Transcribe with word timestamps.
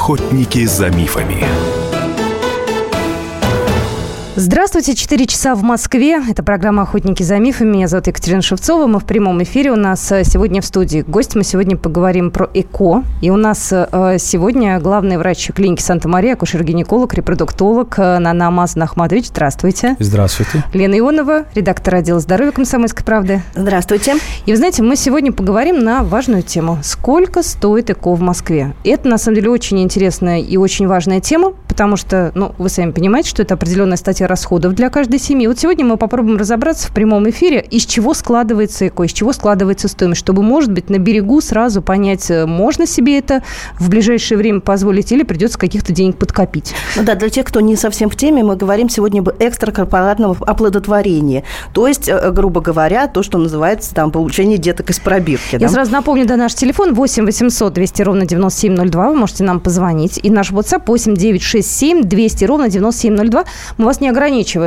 Охотники 0.00 0.64
за 0.64 0.88
мифами. 0.88 1.79
Здравствуйте, 4.42 4.94
4 4.94 5.26
часа 5.26 5.54
в 5.54 5.62
Москве. 5.62 6.18
Это 6.26 6.42
программа 6.42 6.84
«Охотники 6.84 7.22
за 7.22 7.36
мифами». 7.36 7.72
Меня 7.74 7.88
зовут 7.88 8.06
Екатерина 8.06 8.40
Шевцова. 8.40 8.86
Мы 8.86 8.98
в 8.98 9.04
прямом 9.04 9.42
эфире. 9.42 9.70
У 9.70 9.76
нас 9.76 10.10
э, 10.12 10.24
сегодня 10.24 10.62
в 10.62 10.64
студии 10.64 11.04
гость. 11.06 11.34
Мы 11.34 11.44
сегодня 11.44 11.76
поговорим 11.76 12.30
про 12.30 12.48
ЭКО. 12.54 13.04
И 13.20 13.28
у 13.28 13.36
нас 13.36 13.70
э, 13.70 14.16
сегодня 14.18 14.80
главный 14.80 15.18
врач 15.18 15.50
клиники 15.54 15.82
Санта-Мария, 15.82 16.36
акушер-гинеколог, 16.36 17.12
репродуктолог 17.12 17.98
э, 17.98 18.18
Нана 18.18 18.50
Мазан 18.50 18.84
Ахмадович. 18.84 19.26
Здравствуйте. 19.26 19.94
Здравствуйте. 19.98 20.64
Лена 20.72 20.98
Ионова, 20.98 21.44
редактор 21.54 21.96
отдела 21.96 22.18
здоровья 22.18 22.52
«Комсомольской 22.52 23.04
правды». 23.04 23.42
Здравствуйте. 23.54 24.14
И 24.46 24.52
вы 24.52 24.56
знаете, 24.56 24.82
мы 24.82 24.96
сегодня 24.96 25.32
поговорим 25.32 25.80
на 25.80 26.02
важную 26.02 26.42
тему. 26.42 26.78
Сколько 26.82 27.42
стоит 27.42 27.90
ЭКО 27.90 28.14
в 28.14 28.22
Москве? 28.22 28.74
Это, 28.84 29.06
на 29.06 29.18
самом 29.18 29.34
деле, 29.34 29.50
очень 29.50 29.82
интересная 29.82 30.40
и 30.40 30.56
очень 30.56 30.86
важная 30.86 31.20
тема, 31.20 31.52
потому 31.68 31.98
что, 31.98 32.32
ну, 32.34 32.54
вы 32.56 32.70
сами 32.70 32.92
понимаете, 32.92 33.28
что 33.28 33.42
это 33.42 33.52
определенная 33.52 33.98
статья 33.98 34.29
расходов 34.30 34.74
для 34.74 34.88
каждой 34.88 35.18
семьи. 35.18 35.46
Вот 35.46 35.58
сегодня 35.58 35.84
мы 35.84 35.98
попробуем 35.98 36.38
разобраться 36.38 36.88
в 36.88 36.92
прямом 36.92 37.28
эфире, 37.28 37.60
из 37.60 37.84
чего 37.84 38.14
складывается 38.14 38.86
ЭКО, 38.86 39.02
из 39.02 39.12
чего 39.12 39.32
складывается 39.32 39.88
стоимость, 39.88 40.20
чтобы, 40.20 40.42
может 40.42 40.72
быть, 40.72 40.88
на 40.88 40.98
берегу 40.98 41.40
сразу 41.40 41.82
понять, 41.82 42.30
э, 42.30 42.46
можно 42.46 42.86
себе 42.86 43.18
это 43.18 43.42
в 43.78 43.90
ближайшее 43.90 44.38
время 44.38 44.60
позволить 44.60 45.12
или 45.12 45.24
придется 45.24 45.58
каких-то 45.58 45.92
денег 45.92 46.16
подкопить. 46.16 46.72
Ну 46.96 47.02
да, 47.02 47.16
для 47.16 47.28
тех, 47.28 47.44
кто 47.44 47.60
не 47.60 47.76
совсем 47.76 48.08
в 48.08 48.16
теме, 48.16 48.42
мы 48.42 48.56
говорим 48.56 48.88
сегодня 48.88 49.20
об 49.20 49.30
экстракорпоратном 49.38 50.36
оплодотворении. 50.40 51.44
То 51.74 51.86
есть, 51.86 52.08
э, 52.08 52.30
грубо 52.30 52.60
говоря, 52.60 53.08
то, 53.08 53.22
что 53.22 53.38
называется 53.38 53.94
там 53.94 54.12
получение 54.12 54.58
деток 54.58 54.90
из 54.90 55.00
пробирки. 55.00 55.54
Я 55.54 55.58
да? 55.58 55.68
сразу 55.68 55.90
напомню, 55.92 56.24
да, 56.26 56.36
наш 56.36 56.54
телефон 56.54 56.94
8 56.94 57.24
800 57.26 57.72
200 57.72 58.02
ровно 58.02 58.26
9702. 58.26 59.08
Вы 59.08 59.16
можете 59.16 59.44
нам 59.44 59.58
позвонить. 59.60 60.20
И 60.22 60.30
наш 60.30 60.52
WhatsApp 60.52 60.84
8 60.86 61.16
967 61.16 62.02
200 62.02 62.44
ровно 62.44 62.68
9702. 62.68 63.44
Мы 63.76 63.84
вас 63.84 64.00
не 64.00 64.08
ограничиваем 64.08 64.19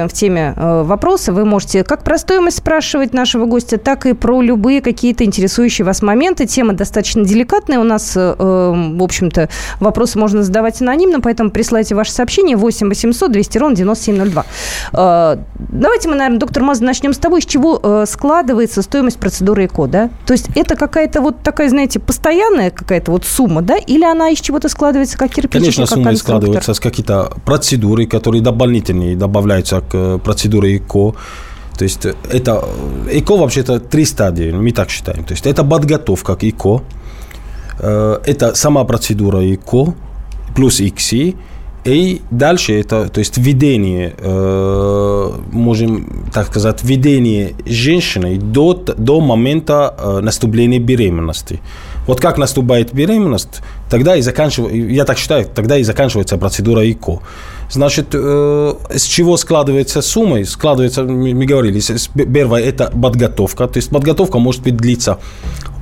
в 0.08 0.14
теме 0.14 0.54
э, 0.56 0.84
вопроса. 0.84 1.32
Вы 1.32 1.46
можете 1.46 1.84
как 1.84 2.04
про 2.04 2.18
стоимость 2.18 2.58
спрашивать 2.58 3.14
нашего 3.14 3.46
гостя, 3.46 3.78
так 3.78 4.06
и 4.08 4.14
про 4.14 4.42
любые 4.42 4.82
какие-то 4.82 5.24
интересующие 5.26 5.86
вас 5.86 6.02
моменты. 6.02 6.48
Тема 6.48 6.74
достаточно 6.74 7.24
деликатная. 7.24 7.80
У 7.80 7.84
нас, 7.84 8.18
э, 8.18 8.36
э, 8.38 8.94
в 8.98 9.04
общем-то, 9.04 9.50
вопросы 9.80 10.18
можно 10.18 10.42
задавать 10.42 10.82
анонимно, 10.82 11.22
поэтому 11.22 11.52
присылайте 11.52 11.94
ваше 11.94 12.12
сообщение 12.12 12.58
8 12.58 12.90
800 12.90 13.32
200 13.32 13.58
ровно 13.60 13.76
9702. 13.76 14.46
Э, 14.94 15.38
давайте 15.60 16.10
мы, 16.10 16.16
наверное, 16.16 16.40
доктор 16.40 16.64
Маза, 16.64 16.84
начнем 16.84 17.14
с 17.14 17.18
того, 17.18 17.38
из 17.38 17.46
чего 17.46 18.06
складывается 18.06 18.82
стоимость 18.82 19.20
процедуры 19.20 19.66
ЭКО, 19.66 19.86
да? 19.88 20.10
То 20.26 20.34
есть 20.34 20.48
это 20.56 20.76
какая-то 20.76 21.22
вот 21.22 21.44
такая, 21.44 21.70
знаете, 21.70 22.00
постоянная 22.00 22.72
какая-то 22.72 23.12
вот 23.12 23.24
сумма, 23.26 23.62
да? 23.62 23.78
Или 23.78 24.04
она 24.04 24.30
из 24.30 24.40
чего-то 24.40 24.68
складывается, 24.70 25.18
как 25.18 25.32
кирпичик, 25.32 25.62
Конечно, 25.62 25.86
как 25.86 25.94
суммы 25.94 26.16
складываются 26.16 26.74
с 26.74 26.80
какие-то 26.80 27.34
процедуры, 27.46 28.08
которые 28.08 28.42
дополнительные 28.42 29.16
добавляются 29.34 29.82
к 29.82 29.96
э, 29.96 30.20
процедуре 30.24 30.78
ЭКО. 30.78 31.14
То 31.78 31.86
есть 31.86 32.06
э, 32.06 32.14
это 32.32 32.64
ЭКО 33.12 33.38
вообще-то 33.38 33.80
три 33.80 34.06
стадии, 34.06 34.52
мы 34.52 34.72
так 34.72 34.90
считаем. 34.90 35.24
То 35.24 35.34
есть 35.34 35.48
это 35.48 35.64
подготовка 35.64 36.36
к 36.36 36.44
ЭКО, 36.44 36.82
э, 37.80 38.20
это 38.26 38.56
сама 38.56 38.84
процедура 38.84 39.42
ЭКО 39.42 39.94
плюс 40.56 40.82
ИКСИ, 40.82 41.36
и 41.86 42.22
дальше 42.32 42.80
это, 42.80 43.10
то 43.10 43.20
есть 43.20 43.38
введение, 43.38 44.14
можем 45.52 46.06
так 46.34 46.48
сказать, 46.48 46.84
введение 46.84 47.54
женщины 47.66 48.38
до, 48.38 48.74
до 48.98 49.20
момента 49.20 50.20
наступления 50.22 50.80
беременности. 50.80 51.60
Вот 52.08 52.20
как 52.20 52.38
наступает 52.38 52.94
беременность, 52.94 53.62
тогда 53.90 54.16
и 54.16 54.22
заканчивается, 54.22 54.78
я 54.78 55.06
так 55.06 55.18
считаю, 55.18 55.46
тогда 55.46 55.78
и 55.78 55.84
заканчивается 55.84 56.38
процедура 56.38 56.84
ИКО. 56.84 57.22
Значит, 57.72 58.08
э, 58.14 58.74
с 58.96 59.04
чего 59.04 59.38
складывается 59.38 60.02
сумма? 60.02 60.44
Складывается, 60.46 61.04
мы, 61.04 61.46
говорили, 61.46 61.80
первое 62.34 62.62
это 62.62 62.92
подготовка. 63.02 63.68
То 63.68 63.78
есть 63.78 63.90
подготовка 63.90 64.38
может 64.40 64.64
быть 64.64 64.76
длиться 64.78 65.18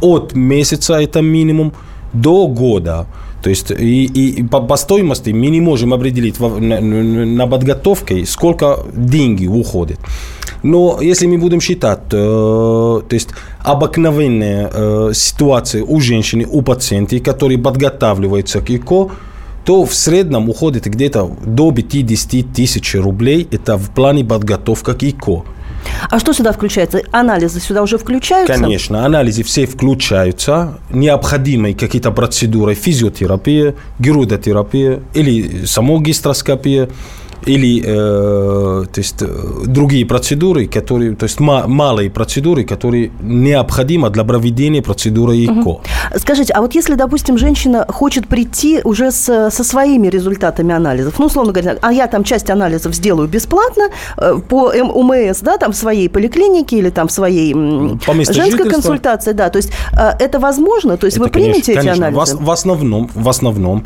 от 0.01 0.33
месяца, 0.35 0.93
это 1.01 1.21
минимум, 1.21 1.73
до 2.13 2.47
года. 2.47 3.05
То 3.41 3.49
есть 3.49 3.71
и, 3.71 4.05
и 4.05 4.43
по, 4.43 4.59
по 4.61 4.77
стоимости 4.77 5.31
мы 5.31 5.47
не 5.47 5.61
можем 5.61 5.93
определить 5.93 6.39
на- 6.39 6.79
на 6.81 7.47
подготовке, 7.47 8.25
сколько 8.25 8.77
деньги 8.93 9.47
уходит. 9.47 9.97
Но 10.63 10.99
если 11.01 11.27
мы 11.27 11.37
будем 11.37 11.61
считать, 11.61 11.99
э, 12.11 12.11
то 12.11 13.13
есть 13.13 13.29
обыкновенная 13.59 14.69
э, 14.73 15.11
ситуация 15.13 15.83
у 15.83 15.99
женщины, 15.99 16.45
у 16.49 16.61
пациента, 16.61 17.19
которые 17.19 17.57
подготавливаются 17.57 18.61
к 18.61 18.69
ЭКО, 18.69 19.11
то 19.65 19.85
в 19.85 19.93
среднем 19.93 20.49
уходит 20.49 20.85
где-то 20.85 21.29
до 21.45 21.71
50 21.71 22.53
тысяч 22.53 22.95
рублей. 22.95 23.47
Это 23.51 23.77
в 23.77 23.91
плане 23.91 24.23
подготовки 24.23 24.93
к 24.93 25.03
ЭКО. 25.03 25.43
А 26.09 26.19
что 26.19 26.33
сюда 26.33 26.51
включается? 26.51 27.01
Анализы 27.11 27.59
сюда 27.59 27.81
уже 27.81 27.97
включаются? 27.97 28.53
Конечно, 28.53 29.05
анализы 29.05 29.43
все 29.43 29.65
включаются. 29.65 30.79
Необходимые 30.91 31.75
какие-то 31.75 32.11
процедуры, 32.11 32.75
физиотерапия, 32.75 33.75
герудотерапия 33.99 35.01
или 35.13 35.65
самогистроскопия 35.65 36.89
или 37.45 37.81
э, 37.83 38.85
то 38.85 38.99
есть, 38.99 39.21
э, 39.21 39.27
другие 39.65 40.05
процедуры, 40.05 40.67
которые, 40.67 41.15
то 41.15 41.23
есть 41.23 41.39
ма- 41.39 41.65
малые 41.67 42.09
процедуры, 42.09 42.63
которые 42.63 43.11
необходимы 43.21 44.09
для 44.09 44.23
проведения 44.23 44.81
процедуры 44.81 45.35
ЭКО. 45.45 45.81
Скажите, 46.17 46.53
а 46.53 46.61
вот 46.61 46.75
если, 46.75 46.95
допустим, 46.95 47.37
женщина 47.37 47.85
хочет 47.87 48.27
прийти 48.27 48.81
уже 48.83 49.11
с, 49.11 49.49
со 49.49 49.63
своими 49.63 50.07
результатами 50.07 50.73
анализов, 50.73 51.19
ну, 51.19 51.25
условно 51.25 51.51
говоря, 51.51 51.77
а 51.81 51.91
я 51.93 52.07
там 52.07 52.23
часть 52.23 52.49
анализов 52.49 52.93
сделаю 52.93 53.27
бесплатно 53.27 53.89
э, 54.17 54.35
по 54.47 54.71
М- 54.71 54.91
УМС, 54.91 55.39
да, 55.41 55.57
там 55.57 55.71
в 55.71 55.75
своей 55.75 56.09
поликлинике 56.09 56.77
или 56.77 56.89
там 56.89 57.07
в 57.07 57.11
своей 57.11 57.53
женской 57.53 58.69
консультации, 58.69 59.31
да, 59.33 59.49
то 59.49 59.57
есть 59.57 59.71
э, 59.93 60.11
это 60.19 60.39
возможно? 60.39 60.97
То 60.97 61.05
есть 61.05 61.17
Это, 61.17 61.25
вы 61.25 61.31
примете 61.31 61.73
конечно, 61.73 61.91
эти 62.05 62.11
анализы? 62.11 62.37
В, 62.37 62.45
в 62.45 62.51
основном, 62.51 63.09
в 63.13 63.29
основном, 63.29 63.85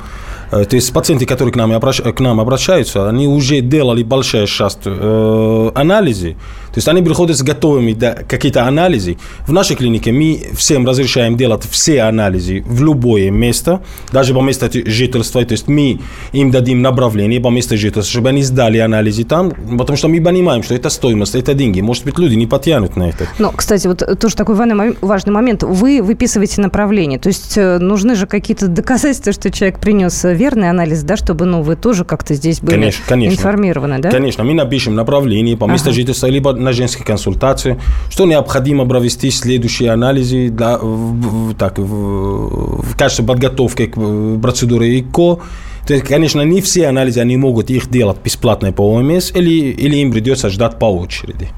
то 0.52 0.76
есть 0.76 0.94
пациенты, 0.94 1.26
которые 1.26 1.52
к 1.52 1.56
нам, 1.56 1.80
к 1.80 2.20
нам 2.20 2.40
обращаются, 2.40 3.10
они 3.10 3.28
уже 3.28 3.62
делали 3.62 4.04
большая 4.04 4.46
часть 4.46 4.82
э, 4.86 5.72
анализы, 5.76 6.36
то 6.76 6.80
есть 6.80 6.90
они 6.90 7.02
приходят 7.02 7.38
с 7.38 7.42
готовыми 7.42 7.94
да, 7.94 8.16
какие-то 8.28 8.66
анализы. 8.68 9.18
В 9.48 9.54
нашей 9.54 9.78
клинике 9.78 10.12
мы 10.12 10.48
всем 10.58 10.86
разрешаем 10.86 11.38
делать 11.38 11.64
все 11.64 12.02
анализы 12.02 12.64
в 12.68 12.84
любое 12.84 13.32
место, 13.32 13.82
даже 14.12 14.34
по 14.34 14.42
месту 14.42 14.70
жительства. 14.86 15.46
То 15.46 15.54
есть 15.54 15.70
мы 15.70 16.02
им 16.34 16.52
дадим 16.52 16.82
направление 16.82 17.40
по 17.40 17.48
месту 17.48 17.78
жительства, 17.78 18.12
чтобы 18.12 18.28
они 18.28 18.44
сдали 18.44 18.80
анализы 18.80 19.24
там, 19.24 19.54
потому 19.78 19.96
что 19.96 20.10
мы 20.10 20.22
понимаем, 20.22 20.64
что 20.64 20.76
это 20.76 20.90
стоимость, 20.90 21.36
это 21.36 21.54
деньги. 21.54 21.80
Может 21.80 22.04
быть, 22.04 22.20
люди 22.20 22.36
не 22.36 22.46
потянут 22.46 22.98
на 22.98 23.08
это. 23.08 23.26
Ну, 23.40 23.52
кстати, 23.56 23.88
вот 23.88 24.20
тоже 24.20 24.36
такой 24.36 24.56
важный 24.56 25.32
момент. 25.32 25.64
Вы 25.64 26.02
выписываете 26.02 26.60
направление. 26.60 27.20
То 27.20 27.30
есть 27.30 27.58
э, 27.58 27.80
нужны 27.80 28.16
же 28.16 28.28
какие-то 28.28 28.68
доказательства, 28.68 29.32
что 29.32 29.50
человек 29.50 29.80
принес 29.80 30.26
э, 30.26 30.34
верный 30.34 30.70
анализ, 30.70 31.04
да, 31.04 31.16
чтобы 31.16 31.46
ну, 31.46 31.62
вы 31.62 31.78
тоже 31.78 32.04
как-то 32.04 32.34
здесь 32.34 32.60
были 32.60 32.76
Конечно, 32.76 33.06
конечно. 33.08 33.40
информированы, 33.40 34.00
да? 34.00 34.12
Конечно, 34.12 34.44
мы 34.44 34.54
напишем 34.54 34.96
направление 34.96 35.56
по 35.56 35.68
месту 35.68 35.92
Ага. 35.92 35.96
жительства, 35.96 36.28
либо 36.28 36.65
на 36.66 36.74
женской 36.74 37.06
консультации, 37.06 37.78
что 38.10 38.26
необходимо 38.26 38.86
провести 38.86 39.32
следующие 39.32 39.92
анализы 39.92 40.50
для, 40.50 40.78
в- 40.78 41.52
в- 41.52 41.54
так, 41.56 41.78
в, 41.80 42.82
в 42.82 42.98
качестве 42.98 43.26
подготовки 43.26 43.86
к 43.86 43.98
э, 43.98 44.40
процедуре 44.42 45.00
ЭКО. 45.00 45.40
То 45.88 45.94
есть, 45.94 46.06
конечно, 46.06 46.42
не 46.42 46.62
все 46.62 46.88
анализы 46.88 47.20
они 47.20 47.38
могут 47.38 47.70
их 47.70 47.90
делать 47.90 48.18
бесплатно 48.24 48.72
по 48.72 48.82
ОМС, 48.96 49.32
или, 49.36 49.50
или 49.72 49.98
им 49.98 50.12
придется 50.12 50.50
ждать 50.50 50.80
по 50.80 50.86
очереди. 50.86 51.50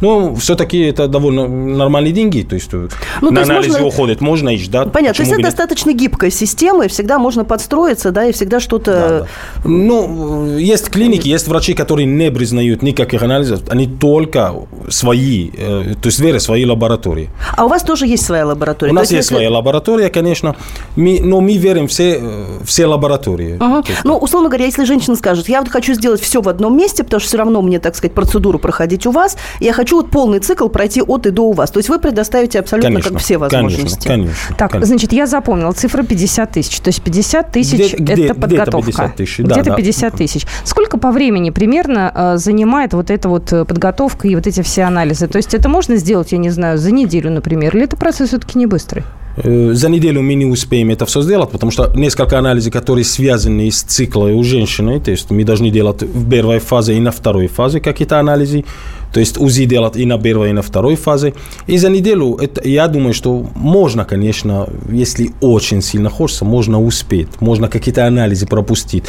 Но 0.00 0.34
все-таки 0.34 0.80
это 0.80 1.06
довольно 1.08 1.46
нормальные 1.48 2.12
деньги, 2.12 2.42
то 2.42 2.54
есть 2.54 2.72
Ну, 2.72 2.88
на 3.30 3.40
есть 3.40 3.50
анализы 3.50 3.72
можно- 3.72 3.86
уходит, 3.86 4.20
можно 4.20 4.48
и 4.50 4.58
ждать. 4.58 4.90
Понятно, 4.92 5.16
то 5.16 5.22
есть 5.22 5.32
это 5.32 5.40
нет? 5.40 5.50
достаточно 5.50 5.92
гибкая 5.92 6.30
система, 6.30 6.86
и 6.86 6.88
всегда 6.88 7.18
можно 7.18 7.44
подстроиться, 7.44 8.10
да, 8.10 8.26
и 8.26 8.32
всегда 8.32 8.60
что-то... 8.60 8.92
Да, 8.92 9.08
да. 9.20 9.68
Ну, 9.68 10.56
есть 10.58 10.88
клиники, 10.90 11.28
есть 11.28 11.48
врачи, 11.48 11.74
которые 11.74 12.06
не 12.06 12.30
признают 12.30 12.82
никаких 12.82 13.22
анализов, 13.22 13.62
они 13.68 13.86
только 13.86 14.54
свои, 14.88 15.50
э, 15.56 15.94
то 16.00 16.06
есть 16.08 16.18
верят 16.20 16.42
в 16.42 16.44
свои 16.44 16.64
лаборатории. 16.64 17.28
А 17.56 17.64
у 17.64 17.68
вас 17.68 17.82
тоже 17.82 18.06
есть 18.06 18.24
своя 18.24 18.46
лаборатория? 18.46 18.92
У 18.92 18.94
нас 18.94 19.10
есть 19.10 19.24
если- 19.30 19.34
своя 19.34 19.50
лаборатория, 19.50 20.08
конечно, 20.08 20.56
мы, 20.96 21.20
но 21.22 21.40
мы 21.40 21.56
верим 21.56 21.86
в 21.86 21.90
все, 21.90 22.18
э, 22.20 22.44
все 22.64 22.86
лаборатории. 22.86 23.56
Мгм. 23.60 23.73
Есть, 23.86 24.04
Ну, 24.04 24.16
условно 24.16 24.48
говоря, 24.48 24.66
если 24.66 24.84
женщина 24.84 25.16
скажет, 25.16 25.48
я 25.48 25.60
вот 25.60 25.70
хочу 25.70 25.94
сделать 25.94 26.20
все 26.20 26.40
в 26.42 26.48
одном 26.48 26.76
месте, 26.76 27.04
потому 27.04 27.20
что 27.20 27.28
все 27.28 27.38
равно 27.38 27.62
мне, 27.62 27.78
так 27.78 27.96
сказать, 27.96 28.14
процедуру 28.14 28.58
проходить 28.58 29.06
у 29.06 29.10
вас, 29.10 29.36
я 29.60 29.72
хочу 29.72 29.96
вот 29.96 30.10
полный 30.10 30.38
цикл 30.40 30.68
пройти 30.68 31.02
от 31.02 31.26
и 31.26 31.30
до 31.30 31.42
у 31.42 31.52
вас. 31.52 31.70
То 31.70 31.78
есть 31.78 31.88
вы 31.88 31.98
предоставите 31.98 32.58
абсолютно 32.60 32.90
конечно, 32.90 33.10
как 33.12 33.20
все 33.20 33.38
возможности. 33.38 34.08
Конечно, 34.08 34.08
конечно. 34.08 34.56
Так, 34.56 34.72
конечно. 34.72 34.86
значит, 34.86 35.12
я 35.12 35.26
запомнила, 35.26 35.72
цифра 35.72 36.02
50 36.02 36.52
тысяч. 36.52 36.80
То 36.80 36.88
есть 36.88 37.02
50 37.02 37.52
тысяч 37.52 37.94
Где- 37.94 37.96
где- 37.96 38.12
это 38.12 38.34
где-то 38.34 38.40
подготовка. 38.40 38.86
50 38.86 39.16
тысяч, 39.16 39.36
да, 39.38 39.54
Где-то 39.54 39.70
да. 39.70 39.76
50 39.76 40.14
тысяч. 40.16 40.46
Сколько 40.64 40.98
по 40.98 41.10
времени 41.10 41.50
примерно 41.50 42.12
э, 42.14 42.36
занимает 42.36 42.92
вот 42.94 43.10
эта 43.10 43.28
вот 43.28 43.52
э, 43.52 43.64
подготовка 43.64 44.28
и 44.28 44.34
вот 44.34 44.46
эти 44.46 44.62
все 44.62 44.82
анализы? 44.82 45.26
То 45.28 45.36
есть 45.36 45.54
это 45.54 45.68
можно 45.68 45.96
сделать, 45.96 46.32
я 46.32 46.38
не 46.38 46.50
знаю, 46.50 46.78
за 46.78 46.90
неделю, 46.92 47.30
например, 47.30 47.74
или 47.76 47.84
это 47.84 47.96
процесс 47.96 48.28
все-таки 48.28 48.58
не 48.58 48.66
быстрый? 48.66 49.04
Э, 49.36 49.70
за 49.72 49.88
неделю 49.88 50.22
мы 50.22 50.34
не 50.34 50.46
успеем 50.46 50.90
это 50.90 51.06
все 51.06 51.22
сделать, 51.22 51.50
потому 51.50 51.72
что 51.72 51.92
несколько 51.94 52.38
анализов, 52.38 52.72
которые 52.72 53.04
связаны 53.04 53.70
с 53.70 53.82
циклом 53.82 54.36
у 54.36 54.44
женщины, 54.44 55.00
то 55.00 55.10
есть 55.10 55.30
мы 55.30 55.44
должны 55.44 55.70
делать 55.70 56.02
в 56.02 56.30
первой 56.30 56.58
фазе 56.60 56.96
и 56.96 57.00
на 57.00 57.10
второй 57.10 57.48
фазе 57.48 57.80
какие-то 57.80 58.20
анализы, 58.20 58.64
то 59.12 59.20
есть 59.20 59.38
УЗИ 59.38 59.64
делать 59.64 59.96
и 59.96 60.06
на 60.06 60.18
первой, 60.18 60.50
и 60.50 60.52
на 60.52 60.62
второй 60.62 60.96
фазе. 60.96 61.34
И 61.66 61.78
за 61.78 61.88
неделю, 61.88 62.36
это, 62.36 62.68
я 62.68 62.88
думаю, 62.88 63.14
что 63.14 63.46
можно, 63.54 64.04
конечно, 64.04 64.68
если 64.90 65.30
очень 65.40 65.82
сильно 65.82 66.10
хочется, 66.10 66.44
можно 66.44 66.80
успеть, 66.80 67.28
можно 67.40 67.68
какие-то 67.68 68.06
анализы 68.06 68.46
пропустить 68.46 69.04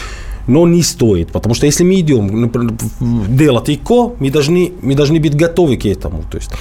но 0.47 0.67
не 0.67 0.83
стоит. 0.83 1.31
Потому 1.31 1.55
что 1.55 1.65
если 1.65 1.83
мы 1.83 1.99
идем 1.99 2.51
делать 3.27 3.69
ИКО, 3.69 4.15
мы 4.19 4.29
должны, 4.31 4.71
мы 4.81 4.95
должны 4.95 5.19
быть 5.19 5.35
готовы 5.35 5.77
к 5.77 5.85
этому. 5.85 6.23
То 6.31 6.37
есть 6.37 6.51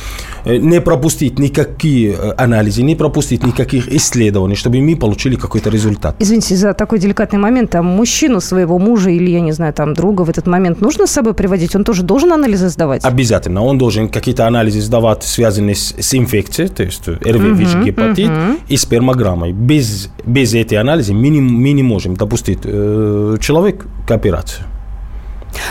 э, 0.44 0.56
не 0.56 0.80
пропустить 0.80 1.38
никакие 1.38 2.12
э, 2.12 2.32
анализы, 2.36 2.82
не 2.82 2.94
пропустить 2.96 3.44
никаких 3.44 3.88
исследований, 3.88 4.56
чтобы 4.56 4.80
мы 4.80 4.96
получили 4.96 5.36
какой-то 5.36 5.70
результат. 5.70 6.16
Извините 6.18 6.56
за 6.56 6.74
такой 6.74 6.98
деликатный 6.98 7.38
момент. 7.38 7.74
А 7.74 7.82
мужчину 7.82 8.40
своего 8.40 8.78
мужа 8.78 9.10
или, 9.10 9.30
я 9.30 9.40
не 9.40 9.52
знаю, 9.52 9.72
там 9.72 9.94
друга 9.94 10.22
в 10.22 10.30
этот 10.30 10.46
момент 10.46 10.80
нужно 10.80 11.06
с 11.06 11.10
собой 11.10 11.34
приводить? 11.34 11.76
Он 11.76 11.84
тоже 11.84 12.02
должен 12.02 12.32
анализы 12.32 12.68
сдавать? 12.68 13.04
Обязательно. 13.04 13.62
Он 13.64 13.78
должен 13.78 14.08
какие-то 14.08 14.46
анализы 14.46 14.80
сдавать, 14.80 15.22
связанные 15.24 15.74
с, 15.74 15.94
с 15.98 16.14
инфекцией, 16.14 16.68
то 16.68 16.82
есть 16.82 17.06
РВИ, 17.08 17.64
угу, 17.64 17.84
гепатит 17.84 18.30
угу. 18.30 18.58
и 18.68 18.76
спермограммой. 18.76 19.52
Без, 19.52 20.08
без 20.24 20.54
этих 20.54 20.78
анализов 20.78 21.16
мы 21.16 21.28
не, 21.28 21.40
мы 21.40 21.72
не 21.72 21.82
можем 21.82 22.16
допустить 22.16 22.60
э, 22.64 23.36
человека 23.40 23.73
человек 23.74 23.86
к 24.06 24.10
операции. 24.10 24.64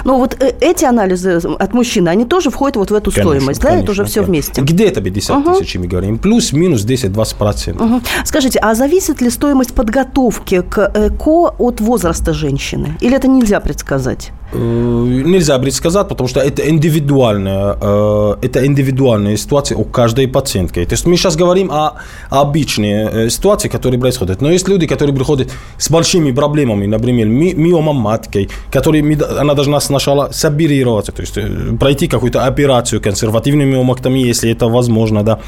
Но 0.06 0.18
вот 0.18 0.38
э, 0.42 0.54
эти 0.62 0.86
анализы 0.86 1.42
от 1.60 1.74
мужчины, 1.74 2.08
они 2.08 2.24
тоже 2.24 2.50
входят 2.50 2.78
вот 2.78 2.92
в 2.92 2.94
эту 2.94 3.12
конечно, 3.12 3.32
стоимость, 3.32 3.62
да? 3.62 3.68
Конечно, 3.68 3.84
это 3.84 3.92
уже 3.92 4.06
все 4.06 4.22
вместе? 4.22 4.62
Где-то 4.62 5.02
50 5.02 5.38
угу. 5.38 5.60
тысяч, 5.60 5.76
мы 5.76 5.88
говорим. 5.88 6.18
Плюс-минус 6.20 6.86
10-20%. 6.86 7.84
Угу. 7.84 8.02
Скажите, 8.24 8.60
а 8.60 8.76
зависит 8.76 9.22
ли 9.22 9.30
стоимость 9.30 9.74
подготовки 9.74 10.62
к 10.62 10.92
ЭКО 10.96 11.56
от 11.58 11.82
возраста 11.82 12.34
женщины? 12.34 12.98
Или 13.02 13.18
это 13.18 13.28
нельзя 13.28 13.60
предсказать? 13.60 14.32
Э, 14.54 15.24
нельзя 15.26 15.58
предсказать, 15.60 16.08
потому 16.08 16.28
что 16.28 16.40
это 16.40 16.70
индивидуальная, 16.70 17.76
э, 17.82 18.36
это 18.42 18.66
индивидуальная 18.66 19.38
ситуация 19.38 19.78
у 19.78 19.84
каждой 19.84 20.28
пациентки. 20.28 20.86
То 20.86 20.94
есть 20.94 21.08
мы 21.08 21.18
сейчас 21.18 21.36
говорим 21.36 21.72
о, 21.72 21.94
обычной 22.30 23.26
э, 23.26 23.30
ситуации, 23.30 23.70
которые 23.70 24.00
происходят. 24.00 24.42
Но 24.42 24.52
есть 24.52 24.68
люди, 24.68 24.88
которые 24.88 25.16
приходят 25.16 25.52
с 25.78 25.90
большими 25.90 26.32
проблемами, 26.32 26.86
например, 26.86 27.28
ми, 27.28 27.54
миома 27.54 27.94
матки, 27.94 28.50
которые 28.72 29.18
она 29.40 29.54
должна 29.54 29.80
сначала 29.80 30.30
саберироваться, 30.32 31.12
то 31.12 31.22
есть 31.22 31.38
пройти 31.80 32.08
какую-то 32.08 32.46
операцию, 32.46 33.02
консервативную 33.02 33.68
миомактомию, 33.68 34.28
если 34.28 34.52
это 34.52 34.68
возможно, 34.68 35.24
да, 35.24 35.40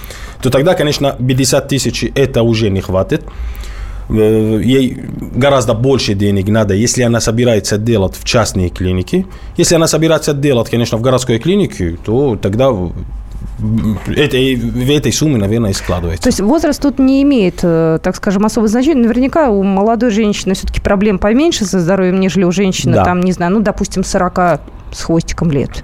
то 0.41 0.49
тогда, 0.49 0.73
конечно, 0.73 1.15
50 1.19 1.67
тысяч 1.67 2.05
это 2.15 2.41
уже 2.41 2.69
не 2.69 2.81
хватит. 2.81 3.21
Э, 4.09 4.61
ей 4.63 4.97
гораздо 5.35 5.73
больше 5.73 6.13
денег 6.13 6.47
надо, 6.47 6.73
если 6.73 7.03
она 7.03 7.19
собирается 7.19 7.77
делать 7.77 8.15
в 8.15 8.23
частные 8.23 8.69
клиники. 8.69 9.25
Если 9.57 9.75
она 9.75 9.87
собирается 9.87 10.33
делать, 10.33 10.69
конечно, 10.69 10.97
в 10.97 11.01
городской 11.01 11.39
клинике, 11.39 11.97
то 12.05 12.35
тогда 12.35 12.71
этой, 14.07 14.55
в 14.55 14.89
этой 14.91 15.11
сумме, 15.11 15.37
наверное, 15.37 15.71
и 15.71 15.73
складывается. 15.73 16.23
То 16.23 16.29
есть 16.29 16.41
возраст 16.41 16.81
тут 16.81 16.99
не 16.99 17.23
имеет, 17.23 17.59
э, 17.63 17.99
так 18.01 18.15
скажем, 18.15 18.45
особого 18.45 18.67
значения. 18.67 19.01
Наверняка 19.01 19.49
у 19.49 19.63
молодой 19.63 20.11
женщины 20.11 20.53
все-таки 20.53 20.81
проблем 20.81 21.17
поменьше 21.17 21.65
со 21.65 21.79
здоровьем, 21.79 22.19
нежели 22.19 22.43
у 22.43 22.51
женщины, 22.51 22.95
да. 22.95 23.05
там, 23.05 23.21
не 23.21 23.31
знаю, 23.31 23.53
ну, 23.53 23.59
допустим, 23.61 24.03
40 24.03 24.61
с 24.91 25.03
хвостиком 25.03 25.51
лет 25.51 25.83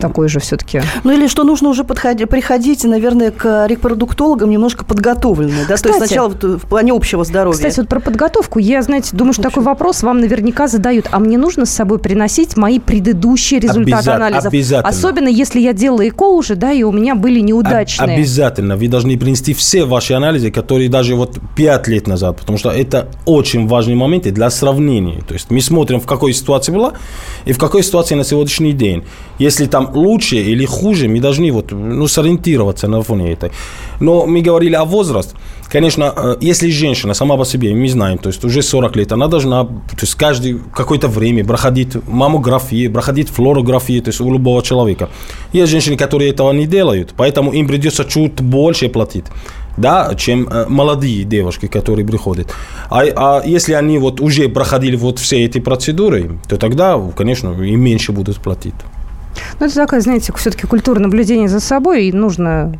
такой 0.00 0.28
же 0.28 0.40
все-таки. 0.40 0.82
Ну 1.04 1.12
или 1.12 1.26
что 1.26 1.44
нужно 1.44 1.68
уже 1.68 1.84
подходи, 1.84 2.24
приходить, 2.24 2.84
наверное, 2.84 3.30
к 3.30 3.66
репродуктологам 3.66 4.50
немножко 4.50 4.84
подготовленные, 4.84 5.66
да? 5.68 5.74
Кстати, 5.74 5.82
То 5.82 5.98
есть 5.98 6.06
сначала 6.06 6.28
вот 6.28 6.44
в 6.44 6.66
плане 6.66 6.92
общего 6.92 7.24
здоровья. 7.24 7.56
Кстати, 7.56 7.80
вот 7.80 7.88
про 7.88 8.00
подготовку, 8.00 8.58
я, 8.58 8.82
знаете, 8.82 9.10
думаю, 9.12 9.32
что 9.32 9.42
такой 9.42 9.62
вопрос 9.62 10.02
вам 10.02 10.20
наверняка 10.20 10.68
задают. 10.68 11.06
А 11.10 11.18
мне 11.18 11.38
нужно 11.38 11.66
с 11.66 11.70
собой 11.70 11.98
приносить 11.98 12.56
мои 12.56 12.78
предыдущие 12.78 13.60
результаты 13.60 14.08
Обяза- 14.08 14.14
анализов? 14.14 14.52
Обязательно. 14.52 14.88
Особенно, 14.88 15.28
если 15.28 15.60
я 15.60 15.72
делала 15.72 16.06
ЭКО 16.08 16.24
уже, 16.24 16.54
да, 16.56 16.72
и 16.72 16.82
у 16.82 16.92
меня 16.92 17.14
были 17.14 17.40
неудачные. 17.40 18.16
Обязательно. 18.16 18.76
Вы 18.76 18.88
должны 18.88 19.18
принести 19.18 19.54
все 19.54 19.84
ваши 19.84 20.14
анализы, 20.14 20.50
которые 20.50 20.88
даже 20.88 21.14
вот 21.14 21.38
5 21.56 21.88
лет 21.88 22.06
назад, 22.06 22.38
потому 22.38 22.58
что 22.58 22.70
это 22.70 23.08
очень 23.24 23.66
важный 23.66 23.94
момент 23.94 24.20
для 24.24 24.50
сравнения. 24.50 25.22
То 25.26 25.34
есть 25.34 25.50
мы 25.50 25.60
смотрим, 25.60 26.00
в 26.00 26.06
какой 26.06 26.32
ситуации 26.32 26.72
была 26.72 26.92
и 27.44 27.52
в 27.52 27.58
какой 27.58 27.82
ситуации 27.82 28.14
на 28.14 28.24
сегодняшний 28.24 28.72
день. 28.72 29.04
Если 29.38 29.66
там 29.70 29.90
лучше 29.94 30.36
или 30.36 30.66
хуже, 30.66 31.08
мы 31.08 31.20
должны 31.20 31.52
вот, 31.52 31.72
ну, 31.72 32.06
сориентироваться 32.08 32.88
на 32.88 33.02
фоне 33.02 33.32
этой. 33.32 33.50
Но 34.00 34.26
мы 34.26 34.42
говорили 34.42 34.76
о 34.76 34.84
возрасте. 34.84 35.36
Конечно, 35.72 36.12
э, 36.16 36.36
если 36.40 36.70
женщина 36.70 37.14
сама 37.14 37.36
по 37.36 37.44
себе, 37.44 37.74
мы 37.74 37.88
знаем, 37.88 38.18
то 38.18 38.30
есть 38.30 38.44
уже 38.44 38.62
40 38.62 38.96
лет, 38.96 39.12
она 39.12 39.28
должна, 39.28 39.64
то 39.64 40.00
есть 40.00 40.14
каждое 40.14 40.58
какое-то 40.74 41.08
время 41.08 41.44
проходить 41.44 41.96
маммографию, 42.08 42.92
проходить 42.92 43.28
флорографию, 43.28 44.02
то 44.02 44.10
есть 44.10 44.20
у 44.20 44.32
любого 44.32 44.62
человека. 44.62 45.08
Есть 45.52 45.70
женщины, 45.70 45.96
которые 45.96 46.30
этого 46.30 46.52
не 46.52 46.66
делают, 46.66 47.14
поэтому 47.16 47.52
им 47.52 47.68
придется 47.68 48.04
чуть 48.04 48.40
больше 48.40 48.88
платить 48.88 49.24
да, 49.76 50.14
чем 50.16 50.48
э, 50.48 50.66
молодые 50.68 51.24
девушки, 51.24 51.66
которые 51.66 52.06
приходят. 52.06 52.52
А, 52.90 53.02
а 53.16 53.42
если 53.44 53.72
они 53.74 53.98
вот 53.98 54.20
уже 54.20 54.48
проходили 54.48 54.96
вот 54.96 55.18
все 55.18 55.44
эти 55.44 55.60
процедуры, 55.60 56.38
то 56.48 56.56
тогда, 56.56 57.00
конечно, 57.16 57.50
им 57.50 57.80
меньше 57.80 58.12
будут 58.12 58.36
платить. 58.40 58.74
Ну, 59.58 59.66
это 59.66 59.74
такая, 59.74 60.00
знаете, 60.00 60.32
все-таки 60.36 60.66
культура 60.66 60.98
наблюдения 61.00 61.48
за 61.48 61.60
собой, 61.60 62.06
и 62.06 62.12
нужно 62.12 62.72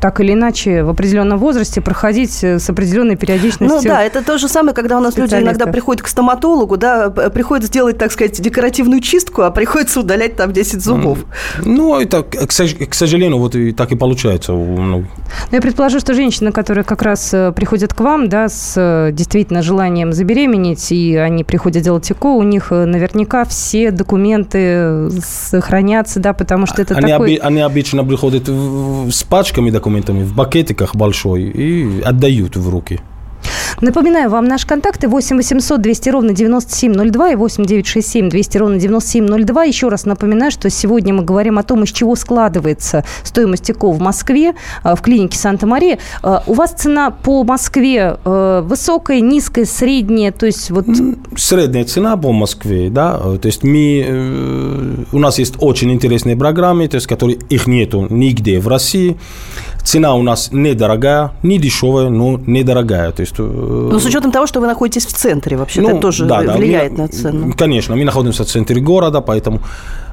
так 0.00 0.20
или 0.20 0.32
иначе 0.32 0.82
в 0.82 0.90
определенном 0.90 1.38
возрасте 1.38 1.80
проходить 1.80 2.44
э, 2.44 2.58
с 2.58 2.68
определенной 2.68 3.16
периодичностью. 3.16 3.68
Ну 3.68 3.82
да, 3.82 4.02
это 4.02 4.22
то 4.22 4.38
же 4.38 4.48
самое, 4.48 4.74
когда 4.74 4.98
у 4.98 5.00
нас 5.00 5.16
люди 5.16 5.34
иногда 5.34 5.66
приходят 5.66 6.02
к 6.02 6.08
стоматологу, 6.08 6.76
да, 6.76 7.10
приходят 7.10 7.66
сделать, 7.66 7.98
так 7.98 8.12
сказать, 8.12 8.40
декоративную 8.40 9.00
чистку, 9.00 9.42
а 9.42 9.50
приходится 9.50 10.00
удалять 10.00 10.36
там 10.36 10.52
10 10.52 10.82
зубов. 10.82 11.18
Ну, 11.64 11.98
это, 11.98 12.22
к 12.22 12.94
сожалению, 12.94 13.38
вот 13.38 13.54
и 13.56 13.72
так 13.72 13.92
и 13.92 13.96
получается. 13.96 14.52
Ну. 14.52 15.04
я 15.50 15.60
предположу, 15.60 16.00
что 16.00 16.14
женщины, 16.14 16.52
которые 16.52 16.84
как 16.84 17.02
раз 17.02 17.32
э, 17.32 17.52
приходят 17.52 17.94
к 17.94 18.00
вам, 18.00 18.28
да, 18.28 18.48
с 18.48 18.74
э, 18.76 19.12
действительно 19.12 19.62
желанием 19.62 20.12
забеременеть, 20.12 20.92
и 20.92 21.16
они 21.16 21.44
приходят 21.44 21.82
делать 21.82 22.10
ЭКО, 22.10 22.26
у 22.26 22.42
них 22.42 22.70
наверняка 22.70 23.44
все 23.44 23.90
документы 23.90 25.10
сохранятся, 25.24 26.20
да, 26.20 26.32
потому 26.32 26.66
что 26.66 26.82
это 26.82 26.94
они 26.94 27.12
такой... 27.12 27.26
Оби- 27.32 27.40
они 27.42 27.60
обычно 27.60 28.04
приходят 28.04 28.48
с 28.48 29.22
пачками 29.24 29.70
документов, 29.70 29.85
документами 29.86 30.24
в 30.24 30.34
пакетиках 30.34 30.96
большой 30.96 31.44
и 31.44 32.00
отдают 32.02 32.56
в 32.56 32.68
руки. 32.68 33.00
Напоминаю 33.80 34.30
вам 34.30 34.46
наши 34.46 34.66
контакты 34.66 35.08
8 35.08 35.36
800 35.36 35.80
200 35.80 36.08
ровно 36.08 36.32
9702 36.32 37.32
и 37.32 37.36
8 37.36 37.64
967 37.64 38.28
200 38.30 38.58
ровно 38.58 38.78
9702. 38.78 39.64
Еще 39.64 39.88
раз 39.88 40.06
напоминаю, 40.06 40.50
что 40.50 40.70
сегодня 40.70 41.12
мы 41.12 41.22
говорим 41.22 41.58
о 41.58 41.62
том, 41.62 41.84
из 41.84 41.92
чего 41.92 42.16
складывается 42.16 43.04
стоимость 43.22 43.70
ЭКО 43.70 43.90
в 43.90 44.00
Москве, 44.00 44.54
э, 44.82 44.94
в 44.94 45.02
клинике 45.02 45.38
Санта-Мария. 45.38 45.98
Э, 46.22 46.38
у 46.46 46.54
вас 46.54 46.72
цена 46.72 47.10
по 47.10 47.44
Москве 47.44 48.16
э, 48.24 48.62
высокая, 48.64 49.20
низкая, 49.20 49.66
средняя? 49.66 50.32
То 50.32 50.46
есть 50.46 50.70
вот... 50.70 50.86
Средняя 51.36 51.84
цена 51.84 52.16
по 52.16 52.32
Москве, 52.32 52.88
да. 52.88 53.18
То 53.18 53.46
есть 53.46 53.62
мы, 53.62 55.06
у 55.12 55.18
нас 55.18 55.38
есть 55.38 55.54
очень 55.60 55.92
интересные 55.92 56.36
программы, 56.36 56.88
то 56.88 56.96
есть, 56.96 57.06
которые 57.06 57.38
их 57.50 57.66
нету 57.66 58.06
нигде 58.08 58.58
в 58.58 58.68
России. 58.68 59.16
Цена 59.86 60.16
у 60.16 60.22
нас 60.22 60.48
недорогая, 60.50 61.30
не 61.44 61.58
дешевая, 61.58 62.08
но 62.08 62.40
недорогая. 62.44 63.12
То 63.12 63.20
есть, 63.20 63.34
э, 63.38 63.42
ну, 63.42 64.00
с 64.00 64.04
учетом 64.04 64.32
того, 64.32 64.48
что 64.48 64.58
вы 64.58 64.66
находитесь 64.66 65.06
в 65.06 65.12
центре, 65.12 65.56
вообще, 65.56 65.80
ну, 65.80 65.90
это 65.90 66.00
тоже 66.00 66.24
да, 66.24 66.40
влияет 66.40 66.96
да, 66.96 67.02
на 67.02 67.08
цену. 67.08 67.54
Конечно, 67.56 67.94
мы 67.94 68.04
находимся 68.04 68.42
в 68.42 68.48
центре 68.48 68.80
города, 68.80 69.20
поэтому 69.20 69.60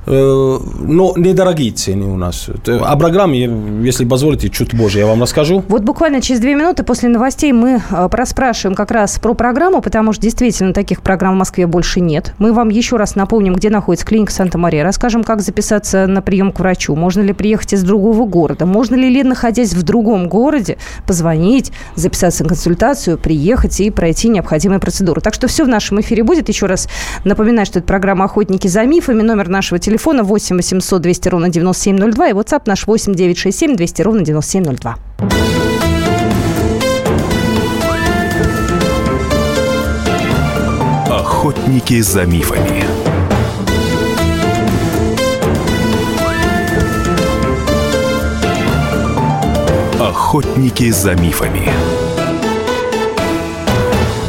но 0.06 1.14
недорогие 1.16 1.72
цены 1.72 2.06
у 2.06 2.18
нас. 2.18 2.50
О 2.68 2.98
программе, 2.98 3.50
если 3.84 4.06
позволите, 4.06 4.50
чуть 4.50 4.72
позже 4.72 5.00
я 5.00 5.08
вам 5.08 5.22
расскажу. 5.22 5.64
Вот 5.70 5.84
буквально 5.84 6.22
через 6.22 6.42
две 6.42 6.56
минуты 6.56 6.84
после 6.84 7.10
новостей 7.10 7.54
мы 7.54 7.82
э, 7.90 8.10
проспрашиваем 8.10 8.76
как 8.76 8.92
раз 8.92 9.18
про 9.20 9.34
программу, 9.34 9.82
потому 9.82 10.12
что 10.12 10.22
действительно 10.22 10.74
таких 10.74 11.02
программ 11.02 11.36
в 11.36 11.38
Москве 11.38 11.68
больше 11.68 12.02
нет. 12.02 12.34
Мы 12.38 12.52
вам 12.52 12.70
еще 12.70 12.98
раз 12.98 13.16
напомним, 13.16 13.54
где 13.56 13.70
находится 13.70 14.06
клиника 14.06 14.34
Санта-Мария. 14.34 14.84
Расскажем, 14.84 15.24
как 15.24 15.42
записаться 15.42 16.06
на 16.06 16.22
прием 16.22 16.52
к 16.52 16.60
врачу. 16.60 16.96
Можно 16.96 17.22
ли 17.22 17.32
приехать 17.32 17.74
из 17.74 17.84
другого 17.84 18.26
города? 18.26 18.66
Можно 18.66 18.96
ли, 18.96 19.24
находясь 19.24 19.74
в 19.74 19.84
другом 19.84 20.28
городе, 20.28 20.78
позвонить, 21.08 21.72
записаться 21.96 22.44
на 22.44 22.50
консультацию, 22.50 23.18
приехать 23.18 23.80
и 23.80 23.90
пройти 23.90 24.28
необходимые 24.28 24.80
процедуры. 24.80 25.22
Так 25.22 25.34
что 25.34 25.48
все 25.48 25.64
в 25.64 25.68
нашем 25.70 26.02
эфире 26.02 26.24
будет. 26.24 26.50
Еще 26.50 26.66
раз 26.66 26.90
напоминаю, 27.24 27.66
что 27.66 27.80
это 27.80 27.88
программа 27.88 28.26
«Охотники 28.26 28.68
за 28.68 28.84
мифами». 28.84 29.22
Номер 29.22 29.48
нашего 29.48 29.80
телефона 29.80 29.93
телефона 29.94 30.24
8 30.24 30.58
800 30.58 31.02
200 31.02 31.30
ровно 31.30 31.50
9702 31.50 32.30
и 32.30 32.34
WhatsApp 32.34 32.62
наш 32.66 32.88
8 32.88 33.14
967 33.14 33.76
200 33.76 34.02
ровно 34.02 34.22
9702. 34.22 34.98
Охотники 41.10 42.02
за 42.02 42.26
мифами. 42.26 42.84
Охотники 50.00 50.92
за 50.92 51.14
мифами. 51.14 51.93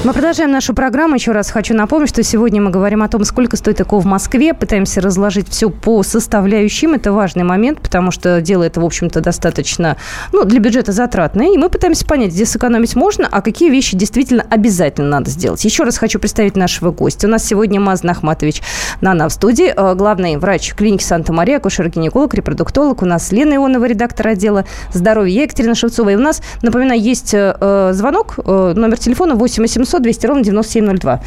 Мы 0.04 0.12
продолжаем 0.12 0.50
нашу 0.50 0.74
программу. 0.74 1.14
Еще 1.14 1.32
раз 1.32 1.50
хочу 1.50 1.72
напомнить, 1.72 2.10
что 2.10 2.22
сегодня 2.22 2.60
мы 2.60 2.70
говорим 2.70 3.02
о 3.02 3.08
том, 3.08 3.24
сколько 3.24 3.56
стоит 3.56 3.80
ЭКО 3.80 4.00
в 4.00 4.04
Москве. 4.04 4.52
Пытаемся 4.52 5.00
разложить 5.00 5.48
все 5.48 5.70
по 5.70 6.02
составляющим. 6.02 6.92
Это 6.92 7.10
важный 7.10 7.42
момент, 7.42 7.80
потому 7.80 8.10
что 8.10 8.42
дело 8.42 8.64
это, 8.64 8.82
в 8.82 8.84
общем-то, 8.84 9.22
достаточно 9.22 9.96
ну, 10.30 10.44
для 10.44 10.60
бюджета 10.60 10.92
затратное. 10.92 11.54
И 11.54 11.56
мы 11.56 11.70
пытаемся 11.70 12.04
понять, 12.04 12.32
где 12.32 12.44
сэкономить 12.44 12.96
можно, 12.96 13.26
а 13.32 13.40
какие 13.40 13.70
вещи 13.70 13.96
действительно 13.96 14.44
обязательно 14.50 15.08
надо 15.08 15.30
сделать. 15.30 15.64
Еще 15.64 15.84
раз 15.84 15.96
хочу 15.96 16.18
представить 16.18 16.54
нашего 16.54 16.90
гостя. 16.90 17.26
У 17.26 17.30
нас 17.30 17.42
сегодня 17.42 17.80
Мазна 17.80 18.12
Ахматович 18.12 18.60
Нана 19.00 19.30
в 19.30 19.32
студии, 19.32 19.72
э, 19.74 19.94
главный 19.94 20.36
врач 20.36 20.74
клиники 20.74 21.02
Санта-Мария, 21.02 21.56
акушер-гинеколог, 21.56 22.34
репродуктолог. 22.34 23.00
У 23.00 23.06
нас 23.06 23.32
Лена 23.32 23.54
Ионова, 23.54 23.86
редактор 23.86 24.28
отдела 24.28 24.66
здоровья, 24.92 25.44
Екатерина 25.44 25.74
Шевцова. 25.74 26.10
И 26.10 26.16
у 26.16 26.20
нас, 26.20 26.42
напоминаю, 26.60 27.00
есть 27.00 27.30
э, 27.32 27.90
звонок, 27.94 28.34
э, 28.44 28.72
номер 28.76 28.98
телефона 28.98 29.34
8 29.34 29.62
800 29.62 29.93
800 29.94 30.02
200 30.02 30.26
ровно 30.26 30.42
9702. 30.44 31.20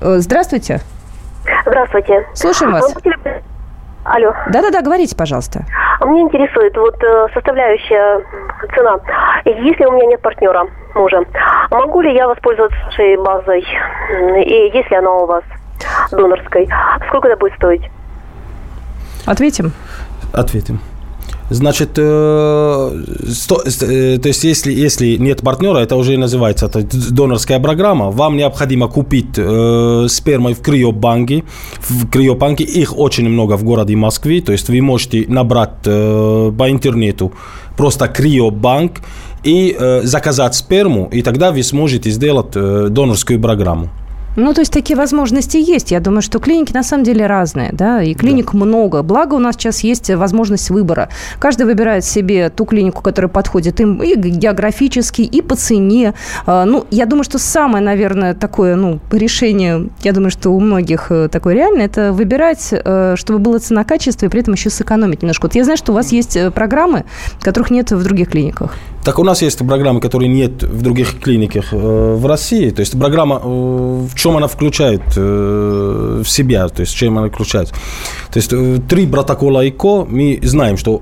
Э, 0.00 0.18
здравствуйте. 0.18 0.80
Здравствуйте. 1.66 2.26
Слушаем 2.34 2.72
вас. 2.72 2.94
Алло. 4.04 4.32
Да-да-да, 4.48 4.80
говорите, 4.80 5.14
пожалуйста. 5.14 5.64
Мне 6.00 6.22
интересует 6.22 6.74
вот 6.76 6.96
э, 7.02 7.26
составляющая 7.34 8.24
цена. 8.74 8.98
Если 9.44 9.84
у 9.84 9.92
меня 9.92 10.06
нет 10.06 10.22
партнера, 10.22 10.66
мужа, 10.94 11.22
могу 11.70 12.00
ли 12.00 12.14
я 12.14 12.26
воспользоваться 12.26 12.78
вашей 12.86 13.16
базой? 13.18 13.60
И 14.44 14.70
есть 14.74 14.90
ли 14.90 14.96
она 14.96 15.12
у 15.12 15.26
вас 15.26 15.44
донорской? 16.10 16.68
Сколько 17.08 17.28
это 17.28 17.36
будет 17.36 17.54
стоить? 17.54 17.82
Ответим. 19.26 19.72
Ответим. 20.32 20.80
Значит, 21.50 21.90
э, 21.96 23.04
сто, 23.32 23.62
э, 23.64 24.18
то 24.18 24.28
есть 24.28 24.44
если, 24.44 24.72
если 24.72 25.16
нет 25.16 25.40
партнера, 25.40 25.78
это 25.78 25.96
уже 25.96 26.18
называется 26.18 26.66
это 26.66 26.84
донорская 27.10 27.58
программа, 27.58 28.10
вам 28.10 28.36
необходимо 28.36 28.88
купить 28.88 29.38
э, 29.38 30.06
спермой 30.08 30.52
в 30.52 30.60
криобанке. 30.60 31.44
В 31.88 32.06
криобанке 32.08 32.64
их 32.64 32.98
очень 32.98 33.28
много 33.28 33.56
в 33.56 33.64
городе 33.64 33.96
Москве, 33.96 34.40
то 34.40 34.52
есть 34.52 34.68
вы 34.68 34.82
можете 34.82 35.24
набрать 35.28 35.86
э, 35.86 36.52
по 36.58 36.70
интернету 36.70 37.32
просто 37.76 38.08
криобанк 38.08 39.00
и 39.42 39.74
э, 39.78 40.02
заказать 40.04 40.54
сперму, 40.54 41.08
и 41.12 41.22
тогда 41.22 41.50
вы 41.50 41.62
сможете 41.62 42.10
сделать 42.10 42.56
э, 42.56 42.88
донорскую 42.90 43.40
программу. 43.40 43.88
Ну, 44.38 44.54
то 44.54 44.60
есть 44.60 44.72
такие 44.72 44.96
возможности 44.96 45.56
есть. 45.56 45.90
Я 45.90 45.98
думаю, 45.98 46.22
что 46.22 46.38
клиники 46.38 46.72
на 46.72 46.84
самом 46.84 47.02
деле 47.02 47.26
разные, 47.26 47.70
да, 47.72 48.02
и 48.02 48.14
клиник 48.14 48.52
да. 48.52 48.58
много. 48.58 49.02
Благо 49.02 49.34
у 49.34 49.40
нас 49.40 49.56
сейчас 49.56 49.80
есть 49.80 50.10
возможность 50.10 50.70
выбора. 50.70 51.08
Каждый 51.40 51.66
выбирает 51.66 52.04
себе 52.04 52.48
ту 52.48 52.64
клинику, 52.64 53.02
которая 53.02 53.28
подходит 53.28 53.80
им 53.80 54.00
и 54.00 54.14
географически, 54.14 55.22
и 55.22 55.42
по 55.42 55.56
цене. 55.56 56.14
А, 56.46 56.64
ну, 56.64 56.86
я 56.92 57.06
думаю, 57.06 57.24
что 57.24 57.38
самое, 57.38 57.84
наверное, 57.84 58.34
такое, 58.34 58.76
ну, 58.76 59.00
решение, 59.10 59.88
я 60.02 60.12
думаю, 60.12 60.30
что 60.30 60.50
у 60.50 60.60
многих 60.60 61.10
э, 61.10 61.28
такое 61.28 61.54
реально, 61.54 61.82
это 61.82 62.12
выбирать, 62.12 62.68
э, 62.70 63.14
чтобы 63.16 63.40
было 63.40 63.58
цена-качество, 63.58 64.26
и 64.26 64.28
при 64.28 64.42
этом 64.42 64.54
еще 64.54 64.70
сэкономить 64.70 65.22
немножко. 65.22 65.46
Вот 65.46 65.56
я 65.56 65.64
знаю, 65.64 65.76
что 65.76 65.90
у 65.90 65.94
вас 65.96 66.12
есть 66.12 66.36
э, 66.36 66.52
программы, 66.52 67.04
которых 67.40 67.72
нет 67.72 67.90
в 67.90 68.04
других 68.04 68.30
клиниках. 68.30 68.76
Так 69.08 69.18
у 69.18 69.24
нас 69.24 69.40
есть 69.40 69.66
программы, 69.66 70.02
которые 70.02 70.28
нет 70.28 70.62
в 70.62 70.82
других 70.82 71.18
клиниках 71.18 71.72
в 71.72 72.26
России. 72.26 72.68
То 72.68 72.80
есть 72.80 72.92
программа 72.98 73.40
в 73.42 74.14
чем 74.14 74.36
она 74.36 74.48
включает 74.48 75.00
э, 75.16 76.22
в 76.22 76.28
себя, 76.28 76.68
то 76.68 76.82
есть 76.82 76.94
чем 76.94 77.16
она 77.16 77.28
включает. 77.28 77.68
То 78.30 78.36
есть 78.36 78.52
э, 78.52 78.78
три 78.86 79.06
протокола 79.06 79.66
ИКО, 79.66 80.04
мы 80.04 80.38
знаем, 80.42 80.76
что 80.76 81.00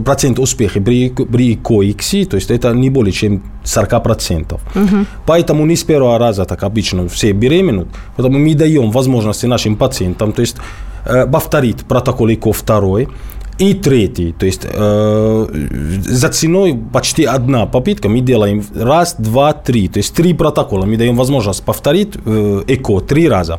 э, 0.00 0.04
процент 0.04 0.40
успеха 0.40 0.80
при, 0.80 1.10
при 1.10 1.52
ИКО 1.52 1.82
и 1.82 1.92
ИКСИ, 1.92 2.24
то 2.24 2.34
есть 2.34 2.50
это 2.50 2.72
не 2.72 2.90
более 2.90 3.12
чем 3.12 3.44
40%. 3.62 4.54
Угу. 4.54 5.06
Поэтому 5.24 5.66
не 5.66 5.76
с 5.76 5.84
первого 5.84 6.18
раза 6.18 6.46
так 6.46 6.64
обычно 6.64 7.08
все 7.08 7.30
беременны, 7.30 7.86
поэтому 8.16 8.40
мы 8.40 8.54
даем 8.54 8.90
возможности 8.90 9.46
нашим 9.46 9.76
пациентам, 9.76 10.32
то 10.32 10.42
есть 10.42 10.56
э, 11.04 11.26
повторить 11.28 11.84
протокол 11.84 12.28
ИКО 12.28 12.52
второй, 12.52 13.08
и 13.58 13.72
третий, 13.74 14.32
то 14.32 14.46
есть 14.46 14.62
э, 14.64 15.46
за 16.04 16.28
ценой 16.28 16.78
почти 16.92 17.24
одна 17.24 17.66
попытка 17.66 18.08
мы 18.08 18.20
делаем 18.20 18.62
раз, 18.74 19.16
два, 19.18 19.52
три. 19.52 19.88
То 19.88 19.98
есть 19.98 20.14
три 20.14 20.34
протокола. 20.34 20.84
Мы 20.84 20.96
даем 20.96 21.16
возможность 21.16 21.64
повторить 21.64 22.16
э, 22.24 22.62
ЭКО 22.66 23.00
три 23.00 23.28
раза. 23.28 23.58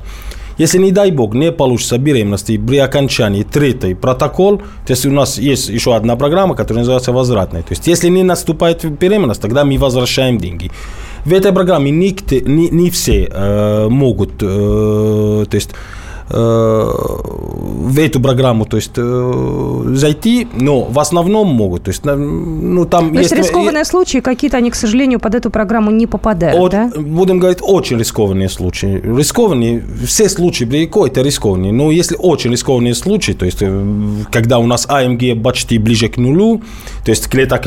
Если, 0.60 0.80
не 0.80 0.92
дай 0.92 1.12
бог, 1.12 1.36
не 1.36 1.52
получится 1.52 1.98
беременности 1.98 2.58
при 2.58 2.78
окончании 2.78 3.44
третий 3.44 3.94
протокол, 3.94 4.58
то 4.58 4.92
есть 4.92 5.06
у 5.06 5.12
нас 5.12 5.38
есть 5.38 5.70
еще 5.70 5.96
одна 5.96 6.16
программа, 6.16 6.56
которая 6.56 6.82
называется 6.82 7.12
возвратная. 7.12 7.62
То 7.62 7.72
есть 7.72 7.88
если 7.88 8.10
не 8.10 8.24
наступает 8.24 8.84
беременность, 9.00 9.42
тогда 9.42 9.66
мы 9.66 9.78
возвращаем 9.78 10.38
деньги. 10.38 10.72
В 11.26 11.34
этой 11.34 11.52
программе 11.52 11.92
не, 11.92 12.16
не, 12.46 12.70
не 12.70 12.90
все 12.90 13.30
э, 13.32 13.88
могут, 13.90 14.42
э, 14.42 15.46
то 15.50 15.56
есть 15.56 15.72
в 16.30 18.00
эту 18.00 18.20
программу, 18.20 18.66
то 18.66 18.78
есть 18.78 18.92
э, 18.98 19.84
зайти, 19.94 20.48
но 20.54 20.84
в 20.84 21.00
основном 21.00 21.48
могут, 21.48 21.84
то 21.84 21.90
есть 21.92 22.04
ну 22.06 22.86
там. 22.86 23.14
То 23.14 23.20
есть 23.20 23.32
рискованные 23.32 23.86
случаи 23.86 24.18
какие-то 24.20 24.58
они, 24.58 24.70
к 24.70 24.76
сожалению, 24.76 25.20
под 25.20 25.36
эту 25.36 25.50
программу 25.50 25.92
не 25.92 26.06
попадают, 26.06 26.60
от, 26.60 26.72
да? 26.72 26.92
Будем 26.98 27.40
говорить 27.40 27.60
очень 27.62 27.98
рискованные 27.98 28.50
случаи. 28.50 29.02
Рискованные, 29.04 29.84
все 30.06 30.28
случаи 30.28 30.66
ЭКО 30.66 31.06
это 31.06 31.22
рискованные, 31.22 31.72
но 31.72 31.92
если 31.92 32.18
очень 32.20 32.52
рискованные 32.52 32.94
случаи, 32.94 33.32
то 33.32 33.46
есть 33.46 33.60
э, 33.62 33.86
когда 34.30 34.60
у 34.60 34.68
нас 34.68 34.86
АМГ 34.90 35.42
почти 35.42 35.78
ближе 35.78 36.10
к 36.10 36.18
нулю, 36.18 36.62
то 37.06 37.12
есть 37.12 37.28
клеток 37.30 37.66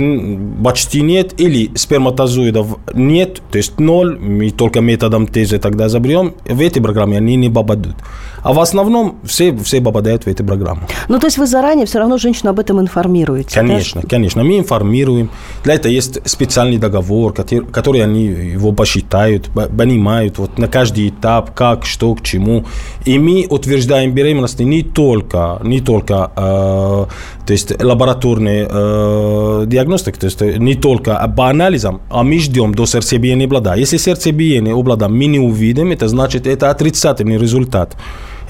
почти 0.63 1.01
нет 1.01 1.41
или 1.41 1.71
сперматозоидов 1.75 2.67
нет, 2.95 3.41
то 3.51 3.57
есть 3.57 3.81
ноль, 3.81 4.19
мы 4.19 4.51
только 4.51 4.81
методом 4.81 5.27
тезы 5.27 5.59
тогда 5.59 5.89
заберем, 5.89 6.35
в 6.45 6.61
этой 6.61 6.83
программе 6.83 7.17
они 7.17 7.37
не 7.37 7.49
попадут. 7.49 7.95
А 8.43 8.50
в 8.53 8.61
основном 8.61 9.19
все, 9.25 9.57
все 9.57 9.81
попадают 9.81 10.25
в 10.25 10.29
эту 10.29 10.45
программу. 10.45 10.83
Ну, 11.09 11.19
то 11.19 11.27
есть 11.27 11.39
вы 11.39 11.47
заранее 11.47 11.87
все 11.87 11.99
равно 11.99 12.19
женщину 12.19 12.51
об 12.51 12.59
этом 12.59 12.81
информируете? 12.81 13.55
Конечно, 13.55 14.03
да? 14.03 14.09
конечно. 14.09 14.45
Мы 14.45 14.59
информируем. 14.59 15.31
Для 15.65 15.75
этого 15.75 15.93
есть 15.93 16.19
специальный 16.29 16.79
договор, 16.79 17.33
который, 17.33 17.67
который 17.67 18.03
они 18.03 18.25
его 18.25 18.73
посчитают, 18.73 19.51
понимают 19.51 20.39
вот 20.39 20.59
на 20.59 20.69
каждый 20.69 21.09
этап, 21.09 21.55
как, 21.55 21.85
что, 21.85 22.15
к 22.15 22.23
чему. 22.23 22.65
И 23.05 23.19
мы 23.19 23.47
утверждаем 23.49 24.13
беременность 24.13 24.61
не 24.61 24.83
только, 24.83 25.61
не 25.63 25.81
только 25.81 26.31
э, 26.37 27.07
то 27.47 27.53
есть 27.53 27.83
лабораторные 27.83 28.69
э, 28.71 29.65
диагностики, 29.67 30.19
то 30.19 30.27
есть 30.27 30.41
не 30.41 30.75
только 30.75 31.33
по 31.37 31.49
анализам, 31.49 32.01
а 32.09 32.23
мы 32.23 32.39
ждем 32.39 32.75
до 32.75 32.87
сердцебиения 32.87 33.47
облада. 33.47 33.75
Если 33.75 33.97
сердцебиение 33.97 34.73
облада 34.75 35.09
мы 35.09 35.27
не 35.27 35.41
увидим, 35.41 35.91
это 35.91 36.07
значит, 36.09 36.47
это 36.47 36.71
отрицательный 36.71 37.39
результат 37.39 37.97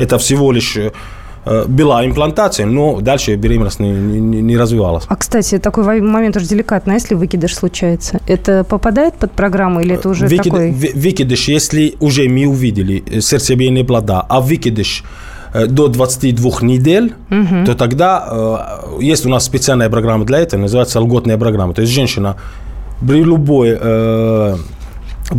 это 0.01 0.19
всего 0.19 0.53
лишь 0.53 0.77
э, 0.77 1.65
была 1.69 2.05
имплантация, 2.05 2.67
но 2.67 3.01
дальше 3.01 3.37
беременность 3.37 3.81
не, 3.81 3.91
не, 3.91 4.43
не 4.43 4.57
развивалась. 4.57 5.05
А, 5.09 5.17
кстати, 5.17 5.59
такой 5.59 6.01
момент 6.01 6.37
уже 6.37 6.47
деликатный. 6.47 6.95
А 6.95 6.97
если 6.97 7.15
выкидыш 7.15 7.55
случается? 7.55 8.21
Это 8.27 8.65
попадает 8.65 9.15
под 9.15 9.33
программу 9.33 9.81
или 9.81 9.95
это 9.95 10.09
уже 10.09 10.27
Выкид, 10.27 10.45
такой... 10.45 10.73
Выкидыш, 10.73 11.49
если 11.49 11.95
уже 12.01 12.29
мы 12.29 12.47
увидели 12.47 13.03
э, 13.07 13.21
сердцебиение 13.21 13.85
плода, 13.85 14.25
а 14.29 14.41
выкидыш 14.41 15.05
э, 15.55 15.67
до 15.67 15.89
22 15.89 16.51
недель, 16.63 17.15
угу. 17.31 17.65
то 17.67 17.75
тогда 17.75 18.81
есть 19.01 19.27
у 19.27 19.29
нас 19.29 19.45
специальная 19.45 19.91
программа 19.91 20.25
для 20.25 20.39
этого, 20.39 20.61
называется 20.61 21.01
льготная 21.01 21.39
программа. 21.39 21.75
То 21.75 21.83
есть 21.83 21.93
женщина 21.93 22.37
при 23.01 23.23
любой 23.23 23.77
э, 23.81 24.57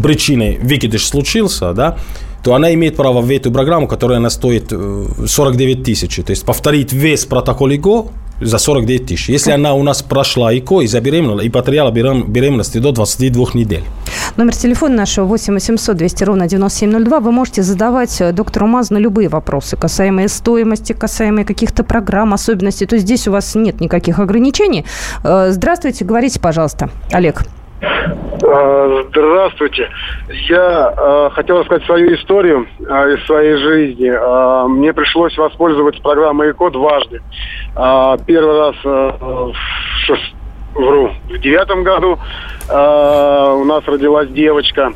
причине 0.01 0.59
выкидыш 0.61 1.05
случился, 1.05 1.73
да, 1.73 1.97
то 2.43 2.55
она 2.55 2.73
имеет 2.73 2.95
право 2.95 3.21
в 3.21 3.29
эту 3.29 3.51
программу, 3.51 3.87
которая 3.87 4.17
она 4.17 4.29
стоит 4.29 4.69
49 4.69 5.79
э, 5.79 5.83
тысяч. 5.83 6.15
То 6.15 6.31
есть 6.31 6.45
повторить 6.45 6.93
весь 6.93 7.25
протокол 7.25 7.69
ИГО 7.69 8.07
за 8.41 8.57
49 8.57 9.05
тысяч. 9.05 9.29
Если 9.29 9.51
она 9.51 9.73
у 9.73 9.83
нас 9.83 10.01
прошла 10.01 10.53
ИКО 10.53 10.81
и 10.81 10.87
забеременела, 10.87 11.41
и 11.41 11.49
потеряла 11.49 11.91
беременности 11.91 12.79
до 12.79 12.91
22 12.91 13.45
недель. 13.53 13.83
Номер 14.37 14.55
телефона 14.55 14.95
нашего 14.95 15.25
8 15.25 15.53
800 15.53 15.97
200 15.97 16.23
ровно 16.23 16.47
9702. 16.47 17.19
Вы 17.19 17.31
можете 17.31 17.63
задавать 17.63 18.19
э, 18.19 18.31
доктору 18.31 18.67
Мазну 18.67 18.99
любые 18.99 19.29
вопросы, 19.29 19.77
касаемые 19.77 20.27
стоимости, 20.27 20.93
касаемые 20.93 21.45
каких-то 21.45 21.83
программ, 21.83 22.33
особенностей. 22.33 22.85
То 22.85 22.95
есть 22.95 23.05
здесь 23.05 23.27
у 23.27 23.31
вас 23.31 23.55
нет 23.55 23.79
никаких 23.79 24.19
ограничений. 24.19 24.85
Э, 25.23 25.51
здравствуйте, 25.51 26.05
говорите, 26.05 26.39
пожалуйста. 26.39 26.89
Олег. 27.11 27.43
А, 27.81 29.03
здравствуйте. 29.09 29.89
Я 30.29 30.93
э, 30.95 31.29
хотел 31.33 31.59
рассказать 31.59 31.83
свою 31.85 32.15
историю 32.15 32.67
э, 32.79 33.13
из 33.13 33.25
своей 33.25 33.55
жизни. 33.57 34.11
Мне 34.67 34.93
пришлось 34.93 35.35
воспользоваться 35.37 36.01
программой 36.01 36.51
ЭКО 36.51 36.69
дважды. 36.69 37.21
Первый 37.73 38.59
раз 38.59 38.75
в, 38.83 39.53
шест... 40.05 40.21
Вру, 40.73 41.11
в 41.29 41.37
девятом 41.39 41.83
году 41.83 42.17
у 42.69 43.63
нас 43.65 43.83
родилась 43.87 44.29
девочка. 44.29 44.93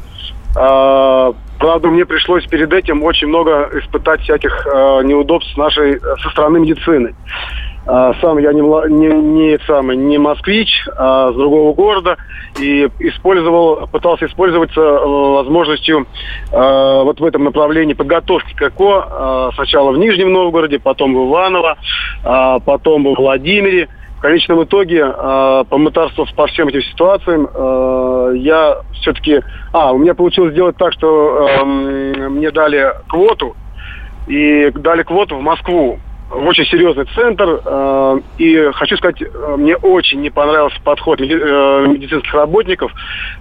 Правда, 0.53 1.87
мне 1.87 2.05
пришлось 2.05 2.45
перед 2.45 2.71
этим 2.73 3.03
очень 3.03 3.27
много 3.27 3.69
испытать 3.79 4.21
всяких 4.21 4.67
э, 4.67 5.01
неудобств 5.03 5.55
нашей, 5.57 5.99
со 5.99 6.29
стороны 6.29 6.59
медицины. 6.59 7.13
А, 7.13 7.64
сам 7.85 8.39
я 8.39 8.51
не, 8.51 8.61
не, 8.61 9.07
не, 9.07 9.59
самый, 9.67 9.95
не 9.95 10.17
москвич, 10.17 10.69
а 10.97 11.31
с 11.31 11.35
другого 11.35 11.73
города. 11.73 12.17
И 12.59 12.89
использовал, 12.99 13.87
пытался 13.87 14.25
использоваться 14.25 14.79
э, 14.79 15.05
возможностью 15.05 16.07
э, 16.51 17.01
вот 17.03 17.19
в 17.19 17.25
этом 17.25 17.43
направлении 17.43 17.93
подготовки 17.93 18.53
к 18.55 18.61
ЭКО. 18.61 19.49
Э, 19.51 19.55
сначала 19.55 19.91
в 19.91 19.97
Нижнем 19.97 20.31
Новгороде, 20.31 20.79
потом 20.79 21.13
в 21.13 21.29
Иваново, 21.29 21.77
э, 22.23 22.59
потом 22.65 23.03
в 23.03 23.15
Владимире. 23.15 23.89
В 24.17 24.21
конечном 24.21 24.63
итоге, 24.63 25.05
э, 25.05 25.63
помытарствовав 25.69 26.33
по 26.33 26.47
всем 26.47 26.69
этим 26.69 26.81
ситуациям, 26.81 27.47
э, 27.53 28.37
я 28.37 28.77
все-таки... 28.93 29.41
А, 29.73 29.91
у 29.91 29.97
меня 29.97 30.15
получилось 30.15 30.53
сделать 30.53 30.77
так, 30.77 30.93
что 30.93 31.47
э, 31.47 31.65
мне 31.65 32.49
дали 32.51 32.93
квоту, 33.07 33.55
и 34.27 34.71
дали 34.71 35.03
квоту 35.03 35.35
в 35.35 35.41
Москву 35.41 35.99
очень 36.31 36.65
серьезный 36.65 37.05
центр. 37.15 37.61
Э, 37.63 38.19
и 38.37 38.71
хочу 38.73 38.97
сказать, 38.97 39.21
э, 39.21 39.55
мне 39.57 39.75
очень 39.75 40.21
не 40.21 40.29
понравился 40.29 40.77
подход 40.83 41.21
э, 41.21 41.23
медицинских 41.23 42.33
работников. 42.33 42.91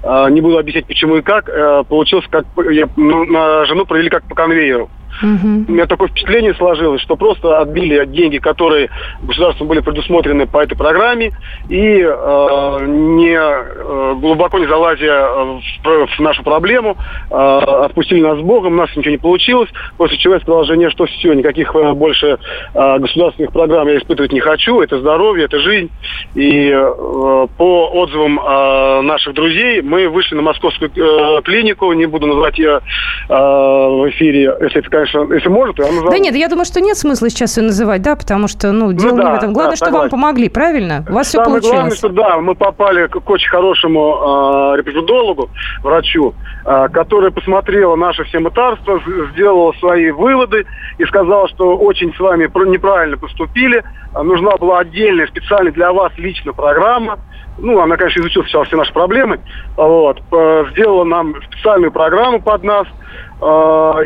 Не 0.03 0.41
буду 0.41 0.59
объяснять, 0.59 0.87
почему 0.87 1.17
и 1.17 1.23
как. 1.23 1.47
Получилось, 1.89 2.27
как 2.31 2.45
я, 2.71 2.89
на 2.97 3.65
жену 3.65 3.87
провели 3.87 4.11
как 4.11 4.25
по 4.25 4.35
конвейеру. 4.35 4.91
Угу. 5.23 5.65
У 5.69 5.73
меня 5.73 5.87
такое 5.87 6.09
впечатление 6.09 6.55
сложилось, 6.55 7.01
что 7.03 7.17
просто 7.17 7.59
отбили 7.61 8.05
деньги, 8.07 8.39
которые 8.39 8.91
государством 9.23 9.69
были 9.69 9.81
предусмотрены 9.81 10.47
по 10.47 10.59
этой 10.59 10.77
программе, 10.77 11.33
и 11.69 12.01
э, 12.01 12.87
не 12.87 13.37
э, 13.37 14.15
глубоко 14.17 14.59
не 14.59 14.67
залазя 14.67 15.29
в, 15.85 16.07
в 16.07 16.21
нашу 16.21 16.43
проблему, 16.43 16.97
э, 17.31 17.35
отпустили 17.35 18.21
нас 18.21 18.39
с 18.39 18.43
Богом, 18.43 18.75
у 18.75 18.77
нас 18.77 18.95
ничего 18.97 19.13
не 19.13 19.19
получилось, 19.19 19.71
после 19.97 20.19
чего 20.19 20.35
я 20.35 20.41
сказал 20.41 20.65
жене, 20.65 20.91
что 20.91 21.07
все, 21.07 21.33
никаких 21.33 21.75
э, 21.75 21.93
больше 21.93 22.39
э, 22.75 22.99
государственных 22.99 23.53
программ 23.53 23.89
я 23.89 23.99
испытывать 23.99 24.33
не 24.33 24.41
хочу, 24.41 24.81
это 24.81 24.99
здоровье, 24.99 25.45
это 25.47 25.59
жизнь. 25.61 25.91
И 26.35 26.71
э, 26.71 27.47
по 27.57 27.89
отзывам 27.93 28.41
э, 28.41 29.01
наших 29.03 29.35
друзей 29.35 29.83
мы 29.83 30.09
вышли 30.09 30.35
на 30.35 30.43
московскую 30.43 30.91
э, 30.95 31.43
клинику, 31.43 31.93
не 31.93 32.07
буду 32.07 32.27
называть 32.27 32.59
ее 32.59 32.81
э, 33.29 33.33
в 33.33 34.09
эфире, 34.11 34.57
если 34.61 34.81
это, 34.81 34.91
конечно, 35.05 35.35
если 35.35 35.49
может, 35.49 35.79
я 35.79 35.87
назову. 35.87 36.11
Да 36.11 36.19
нет, 36.19 36.35
я 36.35 36.49
думаю, 36.49 36.65
что 36.65 36.81
нет 36.81 36.97
смысла 36.97 37.29
сейчас 37.29 37.57
ее 37.57 37.65
называть, 37.65 38.03
да, 38.03 38.17
потому 38.17 38.49
что, 38.49 38.73
ну, 38.73 38.93
дело 38.93 39.17
ну, 39.17 39.17
да, 39.17 39.25
не 39.25 39.31
в 39.31 39.35
этом. 39.35 39.53
Главное, 39.53 39.73
да, 39.73 39.77
что 39.77 39.87
согласен. 39.87 40.11
вам 40.11 40.11
помогли, 40.11 40.49
правильно? 40.49 41.05
У 41.09 41.13
вас 41.13 41.31
Самое 41.31 41.61
все 41.61 41.69
получилось. 41.69 41.71
главное, 41.71 41.97
что 41.97 42.09
да, 42.09 42.39
мы 42.39 42.55
попали 42.55 43.07
к 43.07 43.31
очень 43.31 43.49
хорошему 43.49 44.73
э, 44.75 44.79
репродуктологу, 44.79 45.51
врачу, 45.83 46.35
э, 46.65 46.89
который 46.93 47.31
посмотрела 47.31 47.97
наши 47.97 48.25
все 48.25 48.39
мытарства, 48.39 49.01
сделала 49.33 49.73
свои 49.81 50.11
выводы 50.11 50.67
и 50.99 51.05
сказала, 51.05 51.49
что 51.49 51.77
очень 51.77 52.15
с 52.15 52.21
вами 52.21 52.45
неправильно 52.45 53.17
поступили, 53.17 53.83
нужна 54.15 54.57
была 54.57 54.81
отдельная, 54.81 55.27
специально 55.27 55.71
для 55.71 55.93
вас 55.93 56.13
лично 56.17 56.53
программа, 56.53 57.19
ну, 57.59 57.81
она, 57.81 57.97
конечно, 57.97 58.21
изучила 58.21 58.45
все, 58.45 58.65
все 58.65 58.77
наши 58.77 58.93
проблемы, 58.93 59.39
вот, 59.77 60.21
сделала 60.73 61.05
нам 61.05 61.35
специальную 61.43 61.93
программу 61.93 62.41
под 62.41 62.65
нас, 62.65 62.87
а, 63.34 63.34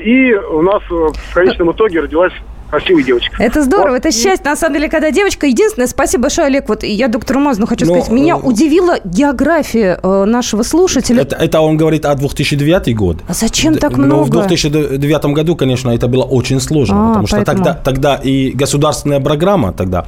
и 0.02 0.35
у 0.35 0.62
нас 0.62 0.83
в 0.88 1.35
конечном 1.35 1.73
итоге 1.73 2.00
родилась 2.00 2.33
красивая 2.71 3.02
девочка. 3.02 3.42
Это 3.42 3.62
здорово, 3.62 3.92
вот. 3.92 3.99
это 3.99 4.12
счастье, 4.12 4.45
на 4.45 4.57
самом 4.57 4.75
деле, 4.75 4.88
когда 4.88 5.11
девочка. 5.11 5.47
Единственное, 5.47 5.87
спасибо 5.87 6.25
большое, 6.25 6.49
Олег, 6.49 6.68
вот 6.68 6.83
я 6.83 7.09
доктору 7.09 7.40
Мазну 7.40 7.66
хочу 7.66 7.87
Но, 7.87 7.95
сказать, 7.95 8.11
меня 8.11 8.35
э... 8.35 8.40
удивила 8.40 8.99
география 9.04 9.99
э, 10.02 10.25
нашего 10.25 10.62
слушателя. 10.62 11.23
Это, 11.23 11.37
это 11.37 11.61
он 11.61 11.76
говорит 11.76 12.04
о 12.04 12.14
2009 12.14 12.97
год. 12.97 13.18
А 13.26 13.35
зачем 13.35 13.76
так 13.76 13.97
много? 13.97 14.16
Но 14.16 14.25
в 14.25 14.30
2009 14.30 15.25
году, 15.26 15.57
конечно, 15.57 15.90
это 15.90 16.09
было 16.09 16.25
очень 16.25 16.61
сложно, 16.61 16.97
а, 16.97 17.09
потому 17.09 17.26
что 17.26 17.45
тогда, 17.45 17.75
тогда 17.75 18.16
и 18.16 18.50
государственная 18.50 19.21
программа 19.21 19.73
тогда 19.73 20.07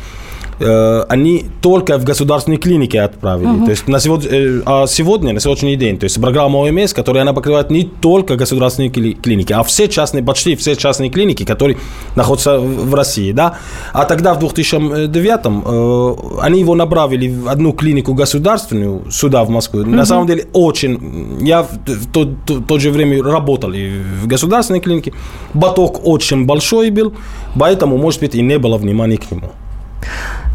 Э, 0.61 1.05
они 1.09 1.47
только 1.63 1.99
в 1.99 2.05
государственные 2.05 2.59
клиники 2.59 2.99
отправили. 2.99 3.49
Угу. 3.49 3.65
То 3.65 3.71
есть 3.71 3.89
на 3.89 3.99
сегодня, 3.99 4.29
э, 4.31 4.63
а 4.67 4.87
сегодня, 4.87 5.33
на 5.33 5.41
сегодняшний 5.41 5.77
день, 5.77 5.99
то 5.99 6.05
есть 6.05 6.21
программа 6.21 6.59
ОМС, 6.59 6.93
которая 6.93 7.23
она 7.23 7.33
покрывает 7.33 7.71
не 7.71 7.85
только 7.85 8.37
государственные 8.37 8.91
клиники, 8.91 9.55
а 9.55 9.63
все 9.63 9.89
частные, 9.89 10.23
почти 10.23 10.57
все 10.57 10.77
частные 10.77 11.09
клиники, 11.09 11.45
которые 11.45 11.79
находятся 12.15 12.59
в 12.59 12.95
России, 12.95 13.33
да. 13.33 13.55
А 13.95 14.05
тогда 14.05 14.35
в 14.35 14.39
2009 14.39 15.41
э, 15.47 16.41
они 16.43 16.61
его 16.61 16.75
направили 16.75 17.29
в 17.29 17.49
одну 17.49 17.73
клинику 17.73 18.13
государственную 18.13 19.11
сюда, 19.11 19.45
в 19.45 19.51
Москву. 19.51 19.81
Угу. 19.81 19.91
На 19.91 20.05
самом 20.05 20.27
деле 20.27 20.47
очень... 20.53 21.39
Я 21.41 21.63
в 21.63 21.69
то, 22.13 22.27
то, 22.47 22.61
то 22.61 22.79
же 22.79 22.91
время 22.91 23.23
работал 23.23 23.73
и 23.73 23.89
в 24.23 24.27
государственной 24.27 24.81
клинике. 24.81 25.15
Баток 25.55 26.07
очень 26.07 26.45
большой 26.45 26.91
был, 26.91 27.15
поэтому, 27.59 27.97
может 27.97 28.21
быть, 28.21 28.35
и 28.35 28.43
не 28.43 28.59
было 28.59 28.77
внимания 28.77 29.17
к 29.17 29.31
нему. 29.31 29.53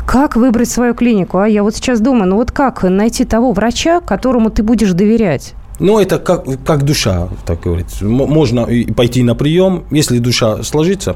Как 0.05 0.35
выбрать 0.35 0.69
свою 0.69 0.93
клинику? 0.93 1.39
А 1.39 1.47
я 1.47 1.63
вот 1.63 1.75
сейчас 1.75 1.99
думаю, 1.99 2.27
ну 2.27 2.35
вот 2.35 2.51
как 2.51 2.83
найти 2.83 3.25
того 3.25 3.51
врача, 3.51 4.01
которому 4.01 4.49
ты 4.49 4.63
будешь 4.63 4.93
доверять? 4.93 5.53
Ну, 5.79 5.99
это 5.99 6.19
как, 6.19 6.45
как 6.63 6.83
душа, 6.83 7.27
так 7.45 7.61
говорится. 7.61 8.05
Можно 8.05 8.67
пойти 8.95 9.23
на 9.23 9.35
прием, 9.35 9.83
если 9.91 10.19
душа 10.19 10.63
сложится, 10.63 11.15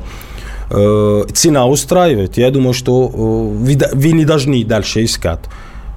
э, 0.70 1.24
цена 1.34 1.66
устраивает, 1.66 2.38
я 2.38 2.52
думаю, 2.52 2.74
что 2.74 3.08
э, 3.08 3.18
вы, 3.18 3.78
вы 3.94 4.12
не 4.12 4.26
должны 4.26 4.66
дальше 4.66 5.04
искать. 5.06 5.40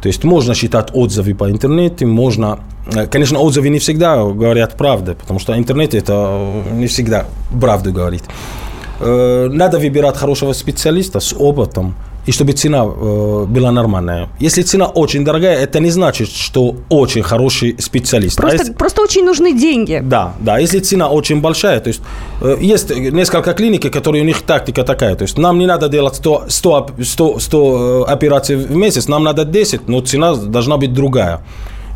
То 0.01 0.09
есть 0.09 0.25
можно 0.25 0.55
считать 0.55 0.91
отзывы 0.93 1.35
по 1.35 1.51
интернету, 1.51 2.07
можно... 2.07 2.61
Э, 2.93 3.07
конечно, 3.07 3.39
отзывы 3.41 3.69
не 3.69 3.79
всегда 3.79 4.17
говорят 4.23 4.77
правду, 4.77 5.15
потому 5.15 5.41
что 5.41 5.57
интернет 5.57 5.95
это 5.95 6.13
э, 6.13 6.75
не 6.75 6.87
всегда 6.87 7.27
правду 7.61 7.93
говорит. 7.93 8.23
Э, 9.01 9.49
надо 9.51 9.79
выбирать 9.79 10.17
хорошего 10.17 10.53
специалиста 10.53 11.19
с 11.19 11.33
опытом, 11.33 11.95
и 12.27 12.33
чтобы 12.33 12.53
цена 12.53 12.85
э, 12.85 13.45
была 13.49 13.73
нормальная. 13.73 14.29
Если 14.39 14.63
цена 14.63 14.87
очень 14.87 15.25
дорогая, 15.25 15.59
это 15.59 15.81
не 15.81 15.91
значит, 15.91 16.29
что 16.29 16.77
очень 16.89 17.23
хороший 17.23 17.77
специалист. 17.79 18.37
Просто, 18.37 18.59
а 18.59 18.61
если... 18.61 18.73
просто 18.75 19.03
очень 19.03 19.25
нужны 19.25 19.53
деньги. 19.53 20.01
Да, 20.03 20.35
да. 20.41 20.59
Если 20.59 20.81
цена 20.81 21.09
очень 21.09 21.41
большая, 21.41 21.81
то 21.81 21.89
есть 21.89 22.01
э, 22.41 22.57
есть 22.61 22.91
несколько 22.91 23.55
клиник, 23.55 23.93
которые 23.93 24.23
у 24.23 24.27
них 24.27 24.43
тактика 24.43 24.85
такая. 24.85 25.17
То 25.17 25.25
есть 25.25 25.39
нам 25.39 25.59
не 25.59 25.67
надо 25.67 25.89
делать 25.89 26.15
100, 26.15 26.45
100, 26.49 26.87
100, 27.03 27.39
100 27.39 28.05
операций 28.09 28.57
в 28.57 28.77
месяц, 28.77 29.09
нам 29.09 29.25
надо 29.25 29.45
10, 29.45 29.89
но 29.89 30.01
цена 30.01 30.35
должна 30.35 30.77
быть 30.77 30.93
другая. 30.93 31.41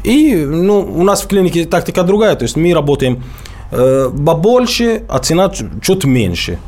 И 0.04 0.34
ну, 0.34 0.80
у 0.80 1.02
нас 1.02 1.22
в 1.22 1.28
клинике 1.28 1.64
тактика 1.64 2.02
другая. 2.02 2.34
То 2.34 2.44
есть 2.44 2.56
мы 2.56 2.74
работаем 2.74 3.22
э, 3.70 4.10
побольше, 4.26 5.02
а 5.08 5.18
цена 5.18 5.52
чуть 5.82 6.04
меньше. 6.04 6.58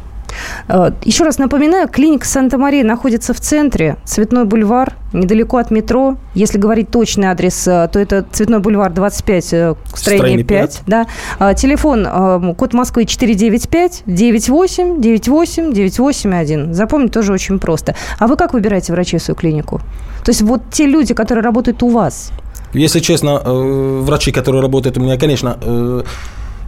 Э, 0.68 0.92
еще 1.05 1.24
раз 1.24 1.38
напоминаю, 1.38 1.88
клиника 1.88 2.27
Санта-Мария 2.27 2.85
находится 2.85 3.35
в 3.35 3.40
центре, 3.40 3.96
Цветной 4.05 4.44
бульвар, 4.44 4.94
недалеко 5.12 5.59
от 5.59 5.70
метро. 5.70 6.16
Если 6.35 6.59
говорить 6.59 6.90
точный 6.90 7.29
адрес, 7.29 7.66
э, 7.66 7.88
то 7.92 7.98
это 7.98 8.24
Цветной 8.31 8.61
бульвар 8.61 8.92
25, 8.92 9.44
строение, 9.44 9.77
строение 9.94 10.44
5. 10.44 10.70
5. 10.77 10.83
Да. 10.87 11.07
Э, 11.38 11.55
телефон, 11.55 12.55
код 12.55 12.74
Москвы 12.74 13.05
495 13.05 14.03
98 14.07 15.01
98 15.01 15.72
981. 15.72 16.74
Запомнить 16.74 17.12
тоже 17.12 17.33
очень 17.33 17.59
просто. 17.59 17.94
А 18.18 18.27
вы 18.27 18.37
как 18.37 18.53
выбираете 18.53 18.92
врачей 18.92 19.18
в 19.18 19.22
свою 19.22 19.37
клинику? 19.37 19.81
То 20.24 20.31
есть 20.31 20.42
вот 20.42 20.62
те 20.70 20.87
люди, 20.87 21.14
которые 21.14 21.42
работают 21.42 21.83
у 21.83 21.88
вас. 21.88 22.33
Если 22.74 23.01
честно, 23.01 23.40
врачи, 23.44 24.31
которые 24.31 24.61
работают 24.61 24.98
у 24.98 25.01
меня, 25.01 25.16
конечно, 25.16 25.57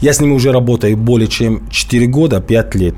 я 0.01 0.13
с 0.13 0.21
ними 0.21 0.33
уже 0.33 0.51
работаю 0.51 0.97
более 0.97 1.29
чем 1.29 1.69
4 1.71 2.07
года, 2.07 2.41
5 2.41 2.75
лет 2.75 2.95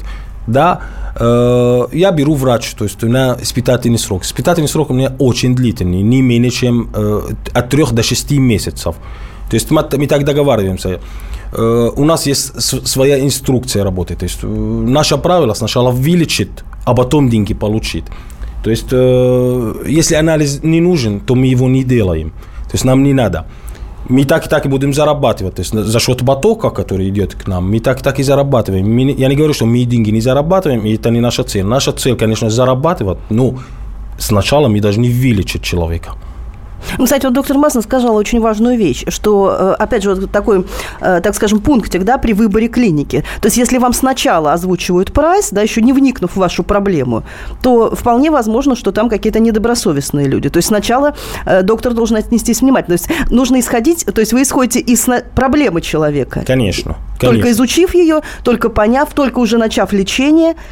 да, 0.46 0.81
э, 1.16 1.87
я 1.92 2.11
беру 2.11 2.35
врач, 2.35 2.74
то 2.74 2.85
есть 2.85 3.02
у 3.05 3.07
меня 3.07 3.37
испытательный 3.40 3.98
срок. 3.98 4.24
Испытательный 4.24 4.68
срок 4.68 4.90
у 4.90 4.94
меня 4.94 5.12
очень 5.18 5.55
длительный, 5.55 6.02
не 6.02 6.22
менее 6.22 6.50
чем 6.50 6.90
э, 6.94 7.20
от 7.52 7.68
3 7.70 7.85
до 7.92 8.02
6 8.02 8.33
месяцев. 8.33 8.96
То 9.50 9.55
есть 9.57 9.70
мы, 9.70 9.85
мы 9.96 10.07
так 10.07 10.24
договариваемся. 10.24 11.00
Э, 11.52 11.90
у 11.94 12.05
нас 12.05 12.26
есть 12.26 12.61
своя 12.88 13.20
инструкция 13.20 13.85
работы. 13.85 14.16
То 14.16 14.24
есть 14.24 14.38
э, 14.42 14.46
наше 14.46 15.18
правило 15.18 15.55
сначала 15.55 15.90
вылечить, 15.90 16.50
а 16.85 16.94
потом 16.94 17.28
деньги 17.28 17.55
получить. 17.55 18.05
То 18.64 18.70
есть 18.70 18.88
э, 18.92 19.74
если 19.87 20.14
анализ 20.14 20.62
не 20.62 20.81
нужен, 20.81 21.20
то 21.20 21.35
мы 21.35 21.46
его 21.46 21.68
не 21.68 21.85
делаем. 21.85 22.31
То 22.31 22.74
есть 22.74 22.85
нам 22.85 23.02
не 23.02 23.12
надо 23.12 23.44
мы 24.12 24.25
так 24.25 24.46
и 24.46 24.48
так 24.48 24.66
и 24.66 24.68
будем 24.68 24.92
зарабатывать. 24.92 25.55
То 25.55 25.62
есть 25.62 25.72
за 25.72 26.01
счет 26.01 26.25
потока, 26.27 26.70
который 26.70 27.09
идет 27.09 27.35
к 27.35 27.48
нам, 27.48 27.70
мы 27.70 27.81
так 27.81 28.01
и 28.01 28.03
так 28.03 28.20
и 28.20 28.22
зарабатываем. 28.22 28.87
Мы, 28.87 29.12
я 29.12 29.29
не 29.29 29.37
говорю, 29.37 29.55
что 29.55 29.66
мы 29.66 29.85
деньги 29.85 30.11
не 30.11 30.20
зарабатываем, 30.20 30.85
и 30.87 30.94
это 30.94 31.11
не 31.11 31.20
наша 31.20 31.44
цель. 31.44 31.64
Наша 31.64 31.92
цель, 31.92 32.16
конечно, 32.16 32.51
зарабатывать, 32.51 33.18
но 33.31 33.55
сначала 34.18 34.68
мы 34.68 34.81
должны 34.81 35.09
вылечить 35.09 35.62
человека. 35.62 36.12
Ну, 36.99 37.05
кстати, 37.05 37.25
вот 37.25 37.35
доктор 37.35 37.59
Масна 37.59 37.83
сказала 37.83 38.18
очень 38.18 38.40
важную 38.40 38.77
вещь, 38.77 39.05
что, 39.09 39.57
э, 39.59 39.83
опять 39.83 40.03
же, 40.03 40.14
вот 40.14 40.31
такой, 40.31 40.66
э, 41.01 41.21
так 41.23 41.35
скажем, 41.35 41.61
пунктик, 41.61 42.05
да, 42.05 42.18
при 42.18 42.33
выборе 42.33 42.68
клиники. 42.68 43.25
То 43.40 43.47
есть, 43.47 43.57
если 43.57 43.79
вам 43.79 43.92
сначала 43.92 44.53
озвучивают 44.53 45.12
прайс, 45.12 45.51
да, 45.51 45.62
еще 45.62 45.83
не 45.83 45.92
вникнув 45.92 46.33
в 46.33 46.37
вашу 46.37 46.62
проблему, 46.62 47.25
то 47.62 47.95
вполне 47.95 48.31
возможно, 48.31 48.77
что 48.77 48.92
там 48.92 49.09
какие-то 49.09 49.40
недобросовестные 49.40 50.27
люди. 50.27 50.49
То 50.49 50.59
есть, 50.59 50.68
сначала 50.68 51.14
э, 51.47 51.62
доктор 51.62 51.95
должен 51.95 52.16
отнестись 52.16 52.61
внимательно. 52.61 52.97
То 52.97 53.05
есть, 53.05 53.31
нужно 53.31 53.61
исходить, 53.61 54.05
то 54.05 54.21
есть, 54.21 54.33
вы 54.33 54.42
исходите 54.42 54.81
из 54.81 55.07
проблемы 55.35 55.81
человека. 55.81 56.42
Конечно. 56.47 56.97
Конечно. 57.18 57.18
Только 57.18 57.51
изучив 57.53 57.95
ее, 57.95 58.21
только 58.45 58.68
поняв, 58.68 59.12
только 59.14 59.38
уже 59.38 59.59
начав 59.59 59.92
лечение– 59.92 60.55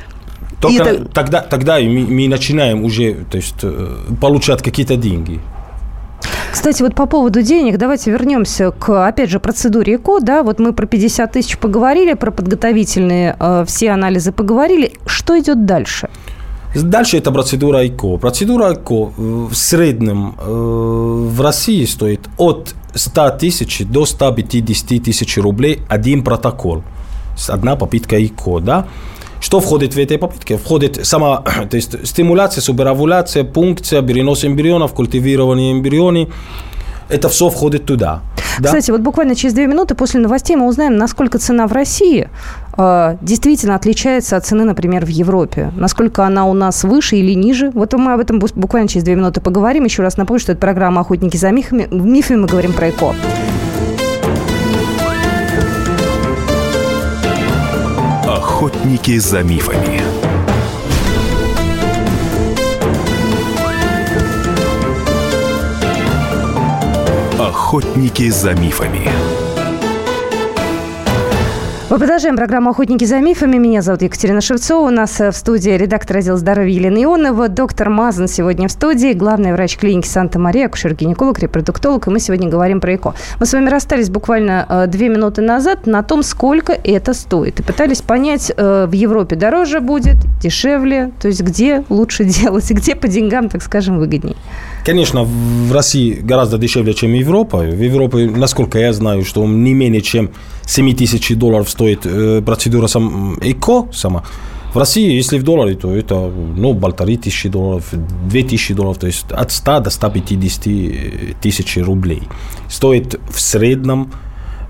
Только 0.60 0.90
И 0.90 0.94
это- 0.94 1.04
тогда, 1.06 1.40
тогда 1.40 1.78
мы, 1.78 2.28
начинаем 2.28 2.84
уже 2.84 3.14
то 3.30 3.38
есть, 3.38 3.64
получать 4.20 4.62
какие-то 4.62 4.96
деньги. 4.96 5.40
Кстати, 6.52 6.82
вот 6.82 6.94
по 6.94 7.06
поводу 7.06 7.42
денег, 7.42 7.78
давайте 7.78 8.10
вернемся 8.10 8.72
к, 8.72 9.06
опять 9.06 9.30
же, 9.30 9.38
процедуре 9.38 9.96
ЭКО. 9.96 10.20
Да, 10.20 10.42
вот 10.42 10.58
мы 10.58 10.72
про 10.72 10.86
50 10.86 11.32
тысяч 11.32 11.58
поговорили, 11.58 12.14
про 12.14 12.30
подготовительные 12.30 13.36
э, 13.38 13.64
все 13.66 13.90
анализы 13.90 14.32
поговорили. 14.32 14.92
Что 15.06 15.38
идет 15.38 15.64
дальше? 15.64 16.08
Дальше 16.74 17.18
это 17.18 17.30
процедура 17.30 17.86
ЭКО. 17.86 18.16
Процедура 18.16 18.74
ЭКО 18.74 18.94
э, 18.94 19.46
в 19.50 19.54
среднем 19.54 20.34
э, 20.38 20.50
в 20.50 21.40
России 21.40 21.84
стоит 21.84 22.28
от 22.36 22.74
100 22.94 23.30
тысяч 23.38 23.82
до 23.86 24.04
150 24.04 25.02
тысяч 25.04 25.38
рублей 25.38 25.80
один 25.88 26.24
протокол. 26.24 26.82
Одна 27.48 27.76
попытка 27.76 28.24
ЭКО, 28.24 28.60
да? 28.60 28.86
Что 29.40 29.60
входит 29.60 29.94
в 29.94 29.98
этой 29.98 30.18
попытке? 30.18 30.56
Входит 30.58 31.04
сама, 31.06 31.38
то 31.70 31.76
есть 31.76 32.06
стимуляция, 32.06 32.62
суперовуляция, 32.62 33.44
пункция, 33.44 34.02
перенос 34.02 34.44
эмбрионов, 34.44 34.92
культивирование 34.92 35.72
эмбрионов. 35.72 36.28
Это 37.08 37.28
все 37.28 37.48
входит 37.48 37.86
туда. 37.86 38.20
да? 38.60 38.66
Кстати, 38.68 38.92
вот 38.92 39.00
буквально 39.00 39.34
через 39.34 39.52
две 39.54 39.66
минуты 39.66 39.96
после 39.96 40.20
новостей 40.20 40.54
мы 40.54 40.68
узнаем, 40.68 40.96
насколько 40.96 41.38
цена 41.38 41.66
в 41.66 41.72
России 41.72 42.28
э, 42.78 43.16
действительно 43.20 43.74
отличается 43.74 44.36
от 44.36 44.46
цены, 44.46 44.62
например, 44.64 45.04
в 45.04 45.08
Европе. 45.08 45.72
Насколько 45.76 46.24
она 46.24 46.46
у 46.46 46.52
нас 46.52 46.84
выше 46.84 47.16
или 47.16 47.34
ниже. 47.34 47.70
Вот 47.74 47.92
мы 47.94 48.12
об 48.12 48.20
этом 48.20 48.38
бу- 48.38 48.52
буквально 48.54 48.86
через 48.88 49.02
две 49.02 49.16
минуты 49.16 49.40
поговорим. 49.40 49.84
Еще 49.86 50.02
раз 50.02 50.16
напомню, 50.18 50.38
что 50.40 50.52
это 50.52 50.60
программа 50.60 51.00
«Охотники 51.00 51.36
за 51.36 51.50
мифами». 51.50 51.88
В 51.90 52.06
мифе 52.06 52.36
мы 52.36 52.46
говорим 52.46 52.72
про 52.74 52.90
ЭКО. 52.90 53.14
Охотники 58.60 59.18
за 59.18 59.42
мифами. 59.42 60.02
Охотники 67.38 68.28
за 68.28 68.52
мифами. 68.52 69.29
Мы 71.90 71.98
продолжаем 71.98 72.36
программу 72.36 72.70
«Охотники 72.70 73.04
за 73.04 73.18
мифами». 73.18 73.56
Меня 73.56 73.82
зовут 73.82 74.02
Екатерина 74.02 74.40
Шевцова. 74.40 74.86
У 74.86 74.90
нас 74.90 75.20
э, 75.20 75.32
в 75.32 75.36
студии 75.36 75.70
редактор 75.70 76.18
отдела 76.18 76.36
здоровья 76.36 76.72
Елена 76.72 77.02
Ионова, 77.02 77.48
доктор 77.48 77.90
Мазан 77.90 78.28
сегодня 78.28 78.68
в 78.68 78.70
студии, 78.70 79.12
главный 79.12 79.52
врач 79.52 79.76
клиники 79.76 80.06
Санта-Мария, 80.06 80.66
акушер-гинеколог, 80.66 81.40
репродуктолог. 81.40 82.06
И 82.06 82.10
мы 82.10 82.20
сегодня 82.20 82.48
говорим 82.48 82.80
про 82.80 82.94
ЭКО. 82.94 83.14
Мы 83.40 83.44
с 83.44 83.52
вами 83.52 83.68
расстались 83.68 84.08
буквально 84.08 84.66
э, 84.68 84.86
две 84.86 85.08
минуты 85.08 85.42
назад 85.42 85.88
на 85.88 86.04
том, 86.04 86.22
сколько 86.22 86.72
это 86.72 87.12
стоит. 87.12 87.58
И 87.58 87.64
пытались 87.64 88.02
понять, 88.02 88.52
э, 88.56 88.86
в 88.86 88.92
Европе 88.92 89.34
дороже 89.34 89.80
будет, 89.80 90.14
дешевле, 90.40 91.10
то 91.20 91.26
есть 91.26 91.42
где 91.42 91.82
лучше 91.88 92.22
делать, 92.40 92.70
где 92.70 92.94
по 92.94 93.08
деньгам, 93.08 93.48
так 93.48 93.62
скажем, 93.62 93.98
выгоднее. 93.98 94.36
Конечно, 94.84 95.24
в 95.24 95.72
России 95.72 96.14
гораздо 96.14 96.58
дешевле, 96.58 96.94
чем 96.94 97.10
в 97.12 97.14
Европе. 97.14 97.58
В 97.58 97.82
Европе, 97.82 98.30
насколько 98.30 98.78
я 98.78 98.92
знаю, 98.92 99.24
что 99.24 99.46
не 99.46 99.74
менее 99.74 100.00
чем 100.00 100.30
7 100.66 100.96
тысяч 100.96 101.36
долларов 101.36 101.68
стоит 101.68 102.00
э, 102.04 102.42
процедура 102.44 102.86
сам, 102.86 103.38
ЭКО 103.40 103.88
сама. 103.92 104.24
В 104.72 104.78
России, 104.78 105.16
если 105.16 105.38
в 105.38 105.42
долларе, 105.42 105.74
то 105.74 105.92
это 105.94 106.14
ну, 106.30 106.74
полторы 106.74 107.16
тысячи 107.16 107.48
долларов, 107.48 107.88
две 108.28 108.44
тысячи 108.44 108.72
долларов, 108.72 108.98
то 108.98 109.08
есть 109.08 109.26
от 109.30 109.50
100 109.50 109.80
до 109.80 109.90
150 109.90 111.40
тысяч 111.40 111.76
рублей. 111.78 112.22
Стоит 112.68 113.18
в 113.28 113.40
среднем 113.40 114.12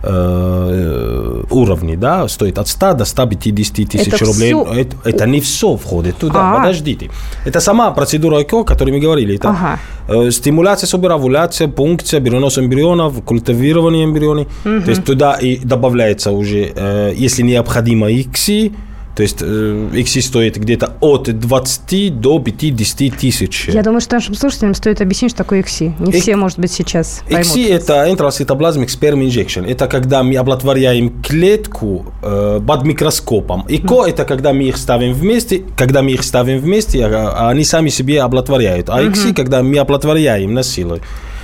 э, 0.02 1.42
уровне, 1.50 1.96
да, 1.96 2.28
стоит 2.28 2.58
от 2.58 2.68
100 2.68 2.94
до 2.94 3.04
150 3.04 3.84
тысяч 3.88 4.08
Это 4.08 4.24
рублей. 4.24 4.52
всё? 4.52 4.64
Это, 4.74 4.96
это 5.04 5.26
не 5.26 5.40
все 5.40 5.76
входит 5.76 6.16
туда, 6.16 6.52
А. 6.52 6.56
подождите. 6.58 7.10
Это 7.46 7.60
сама 7.60 7.90
процедура 7.90 8.42
ЭКО, 8.42 8.60
о 8.60 8.64
которой 8.64 8.90
мы 8.92 9.00
говорили. 9.00 9.36
Это 9.36 9.50
Ага. 9.50 9.78
э, 10.08 10.30
стимуляция, 10.30 10.86
суперовуляция, 10.88 11.68
пункция, 11.68 12.20
перенос 12.20 12.58
эмбрионов, 12.58 13.22
культивирование 13.24 14.04
эмбрионов. 14.04 14.46
То 14.62 14.90
есть 14.90 15.04
туда 15.04 15.34
и 15.34 15.56
добавляется 15.58 16.30
уже, 16.32 16.72
э, 16.74 17.12
если 17.16 17.42
необходимо, 17.42 18.10
ИКСИ, 18.10 18.72
то 19.20 19.24
есть 19.24 19.42
э, 19.42 19.88
ИКСИ 19.92 20.20
стоит 20.20 20.56
где-то 20.56 20.94
от 21.00 21.24
20 21.24 22.20
до 22.22 22.38
50 22.38 23.14
тысяч. 23.18 23.68
Я 23.68 23.82
думаю, 23.82 24.00
что 24.00 24.14
нашим 24.14 24.34
слушателям 24.34 24.74
стоит 24.74 25.02
объяснить, 25.02 25.32
что 25.32 25.44
такое 25.44 25.60
ИКСИ. 25.60 25.94
Не 25.98 26.12
все, 26.12 26.36
может 26.36 26.58
быть, 26.58 26.72
сейчас 26.72 27.20
поймут. 27.28 27.46
ИКСИ– 27.46 27.64
это 27.68 28.10
интрацитоплазмик 28.10 28.88
sperm 28.88 29.22
injection. 29.22 29.70
Это 29.70 29.88
когда 29.88 30.22
мы 30.22 30.34
оплодотворяем 30.36 31.20
клетку 31.20 32.06
э, 32.22 32.62
под 32.66 32.84
микроскопом. 32.84 33.66
ИКО– 33.68 34.06
это 34.08 34.24
когда 34.24 34.54
мы 34.54 34.62
их 34.62 34.78
ставим 34.78 35.12
вместе, 35.12 35.64
когда 35.76 36.00
мы 36.00 36.12
их 36.12 36.24
ставим 36.24 36.58
вместе, 36.58 37.04
а, 37.04 37.34
а 37.36 37.50
они 37.50 37.64
сами 37.64 37.90
себе 37.90 38.22
оплодотворяют. 38.22 38.88
А 38.88 39.06
ИКСИ– 39.06 39.34
когда 39.34 39.62
мы 39.62 39.76
оплодотворяем 39.76 40.54
на 40.54 40.62
силу. 40.62 40.98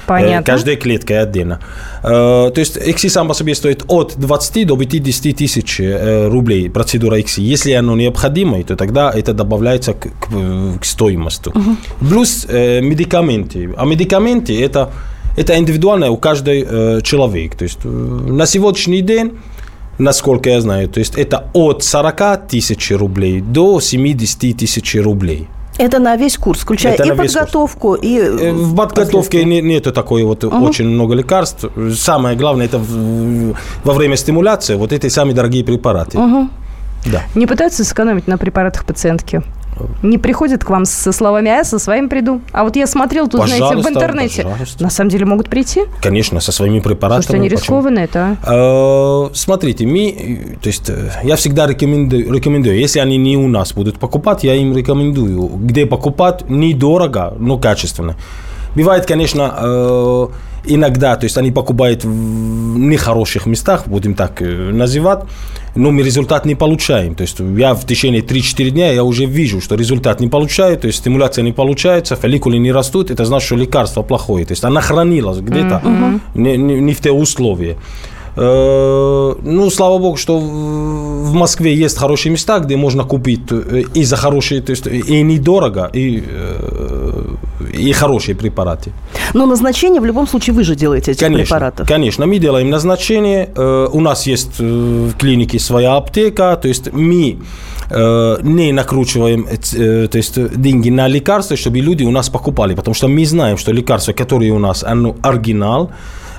Понятно. 0.06 0.42
Э, 0.42 0.42
Каждой 0.42 0.76
клеткой 0.76 1.22
отдельно. 1.22 1.60
Э, 2.02 2.50
То 2.54 2.60
есть 2.60 2.76
ИКСИ 2.76 3.08
сам 3.08 3.28
по 3.28 3.34
себе 3.34 3.54
стоит 3.54 3.84
от 3.88 4.14
20 4.16 4.66
до 4.66 4.76
50 4.76 5.36
тысяч 5.36 5.80
э, 5.80 6.28
рублей 6.28 6.70
процедура 6.70 7.20
ИКСИ. 7.20 7.40
Если 7.40 7.72
оно 7.72 7.96
необходимо, 7.96 8.62
то 8.62 8.76
тогда 8.76 9.10
это 9.10 9.32
добавляется 9.32 9.92
к, 9.94 10.08
к, 10.20 10.78
к 10.80 10.84
стоимости. 10.84 11.52
Плюс 12.00 12.46
э, 12.48 12.80
медикаменты. 12.80 13.74
А 13.76 13.84
медикаменты 13.84 14.60
это, 14.62 14.90
это 15.36 15.58
индивидуально 15.58 16.10
у 16.10 16.16
каждого 16.16 17.02
человека. 17.02 17.56
То 17.56 17.64
есть 17.64 17.84
на 17.84 18.46
сегодняшний 18.46 19.02
день 19.02 19.32
насколько 19.98 20.50
я 20.50 20.60
знаю, 20.60 20.88
то 20.88 21.00
есть 21.00 21.14
это 21.16 21.48
от 21.54 21.82
40 21.82 22.48
тысяч 22.48 22.90
рублей 22.90 23.40
до 23.40 23.80
70 23.80 24.56
тысяч 24.56 24.94
рублей. 24.96 25.48
Это 25.78 25.98
на 25.98 26.16
весь 26.16 26.36
курс, 26.38 26.60
включая 26.60 26.94
Это 26.94 27.04
и 27.04 27.10
весь 27.10 27.16
курс. 27.18 27.32
подготовку, 27.34 27.94
и... 27.94 28.18
Э, 28.18 28.52
В 28.52 28.74
подготовке 28.76 29.44
не, 29.44 29.60
нету 29.62 29.92
такой 29.92 30.22
вот 30.24 30.44
очень 30.44 30.88
много 30.88 31.14
лекарств. 31.14 31.64
Самое 31.94 32.36
главное 32.36 32.66
это 32.66 32.78
в- 32.78 33.54
во 33.84 33.92
время 33.92 34.16
стимуляции 34.16 34.74
вот 34.76 34.92
эти 34.92 35.08
самые 35.08 35.34
дорогие 35.34 35.64
препараты. 35.64 36.18
Да. 37.12 37.22
Не 37.34 37.46
пытаются 37.46 37.84
сэкономить 37.84 38.26
на 38.26 38.36
препаратах 38.38 38.84
пациентки? 38.84 39.42
Не 40.02 40.18
приходят 40.18 40.64
к 40.64 40.70
вам 40.70 40.84
со 40.84 41.12
словами, 41.12 41.50
а 41.50 41.56
я 41.56 41.64
со 41.64 41.78
своим 41.78 42.08
приду. 42.08 42.40
А 42.52 42.64
вот 42.64 42.76
я 42.76 42.86
смотрел 42.86 43.28
тут, 43.28 43.46
знаете, 43.46 43.56
в 43.64 43.68
Пожалуйста, 43.68 43.92
интернете. 43.92 44.42
пожалуйста. 44.42 44.82
На 44.82 44.90
самом 44.90 45.10
деле 45.10 45.26
могут 45.26 45.48
прийти. 45.48 45.82
Конечно, 46.02 46.40
со 46.40 46.52
своими 46.52 46.80
препаратами. 46.80 47.22
Слушайте, 47.22 47.36
они 47.40 47.48
Почему? 47.48 47.60
рискованные, 47.62 48.04
это. 48.04 48.36
а? 48.44 49.26
Э, 49.30 49.34
Смотрите, 49.34 49.86
мы, 49.86 50.56
то 50.62 50.68
есть 50.68 50.88
э, 50.88 51.10
я 51.22 51.36
всегда 51.36 51.66
рекомендую, 51.66 52.32
рекомендую, 52.32 52.78
если 52.78 53.00
они 53.00 53.16
не 53.16 53.36
у 53.36 53.48
нас 53.48 53.72
будут 53.72 53.98
покупать, 53.98 54.44
я 54.44 54.54
им 54.54 54.76
рекомендую, 54.76 55.48
где 55.56 55.86
покупать 55.86 56.48
недорого, 56.48 57.34
но 57.38 57.58
качественно. 57.58 58.16
Бывает, 58.74 59.06
конечно, 59.06 59.54
э, 59.58 60.26
иногда, 60.66 61.16
то 61.16 61.24
есть 61.24 61.36
они 61.38 61.50
покупают 61.50 62.04
в 62.04 62.08
нехороших 62.78 63.46
местах, 63.46 63.86
будем 63.86 64.14
так 64.14 64.42
э, 64.42 64.70
называть, 64.72 65.20
но 65.74 65.90
мы 65.90 66.02
результат 66.02 66.46
не 66.46 66.54
получаем. 66.54 67.14
То 67.14 67.22
есть 67.22 67.38
я 67.40 67.74
в 67.74 67.86
течение 67.86 68.22
3-4 68.22 68.70
дня 68.70 68.92
я 68.92 69.02
уже 69.04 69.26
вижу, 69.26 69.60
что 69.60 69.74
результат 69.74 70.20
не 70.20 70.28
получаю, 70.28 70.76
то 70.76 70.86
есть 70.86 70.98
стимуляция 70.98 71.42
не 71.44 71.52
получается, 71.52 72.16
фолликулы 72.16 72.58
не 72.58 72.72
растут, 72.72 73.10
это 73.10 73.24
значит, 73.24 73.46
что 73.46 73.56
лекарство 73.56 74.02
плохое. 74.02 74.44
То 74.44 74.52
есть 74.52 74.64
она 74.64 74.80
хранилась 74.80 75.38
где-то 75.38 75.82
не, 76.34 76.56
не- 76.56 76.80
не 76.80 76.92
в 76.94 77.00
те 77.00 77.10
условия. 77.10 77.76
Э, 78.36 79.34
Ну, 79.42 79.70
слава 79.70 79.98
богу, 79.98 80.16
что 80.16 80.38
в 80.38 81.32
Москве 81.32 81.74
есть 81.74 81.98
хорошие 81.98 82.32
места, 82.32 82.58
где 82.58 82.76
можно 82.76 83.04
купить 83.04 83.40
э, 83.50 83.82
и 83.94 84.04
за 84.04 84.16
хорошие, 84.16 84.60
то 84.60 84.72
есть 84.72 84.86
и 84.86 85.22
недорого, 85.22 85.90
и, 85.94 86.22
э, 86.26 87.34
и 87.78 87.92
хорошие 87.92 88.34
препараты. 88.34 88.92
Но 89.34 89.46
назначение 89.46 90.00
в 90.00 90.04
любом 90.06 90.26
случае 90.26 90.54
вы 90.54 90.64
же 90.64 90.74
делаете 90.74 91.12
этих 91.12 91.20
Конечно, 91.20 91.44
препаратов. 91.44 91.88
конечно, 91.88 92.26
мы 92.26 92.38
делаем 92.38 92.70
назначение. 92.70 93.48
У 93.92 94.00
нас 94.00 94.26
есть 94.26 94.60
в 94.60 95.12
клинике 95.18 95.58
своя 95.58 95.96
аптека, 95.96 96.56
то 96.56 96.68
есть 96.68 96.92
мы 96.92 97.38
не 97.90 98.72
накручиваем 98.72 99.44
то 99.44 100.18
есть, 100.18 100.60
деньги 100.60 100.90
на 100.90 101.08
лекарства, 101.08 101.56
чтобы 101.56 101.78
люди 101.78 102.04
у 102.04 102.10
нас 102.10 102.28
покупали, 102.28 102.74
потому 102.74 102.94
что 102.94 103.08
мы 103.08 103.24
знаем, 103.24 103.56
что 103.56 103.72
лекарство, 103.72 104.12
которое 104.12 104.52
у 104.52 104.58
нас, 104.58 104.82
оно 104.84 105.14
оригинал, 105.22 105.90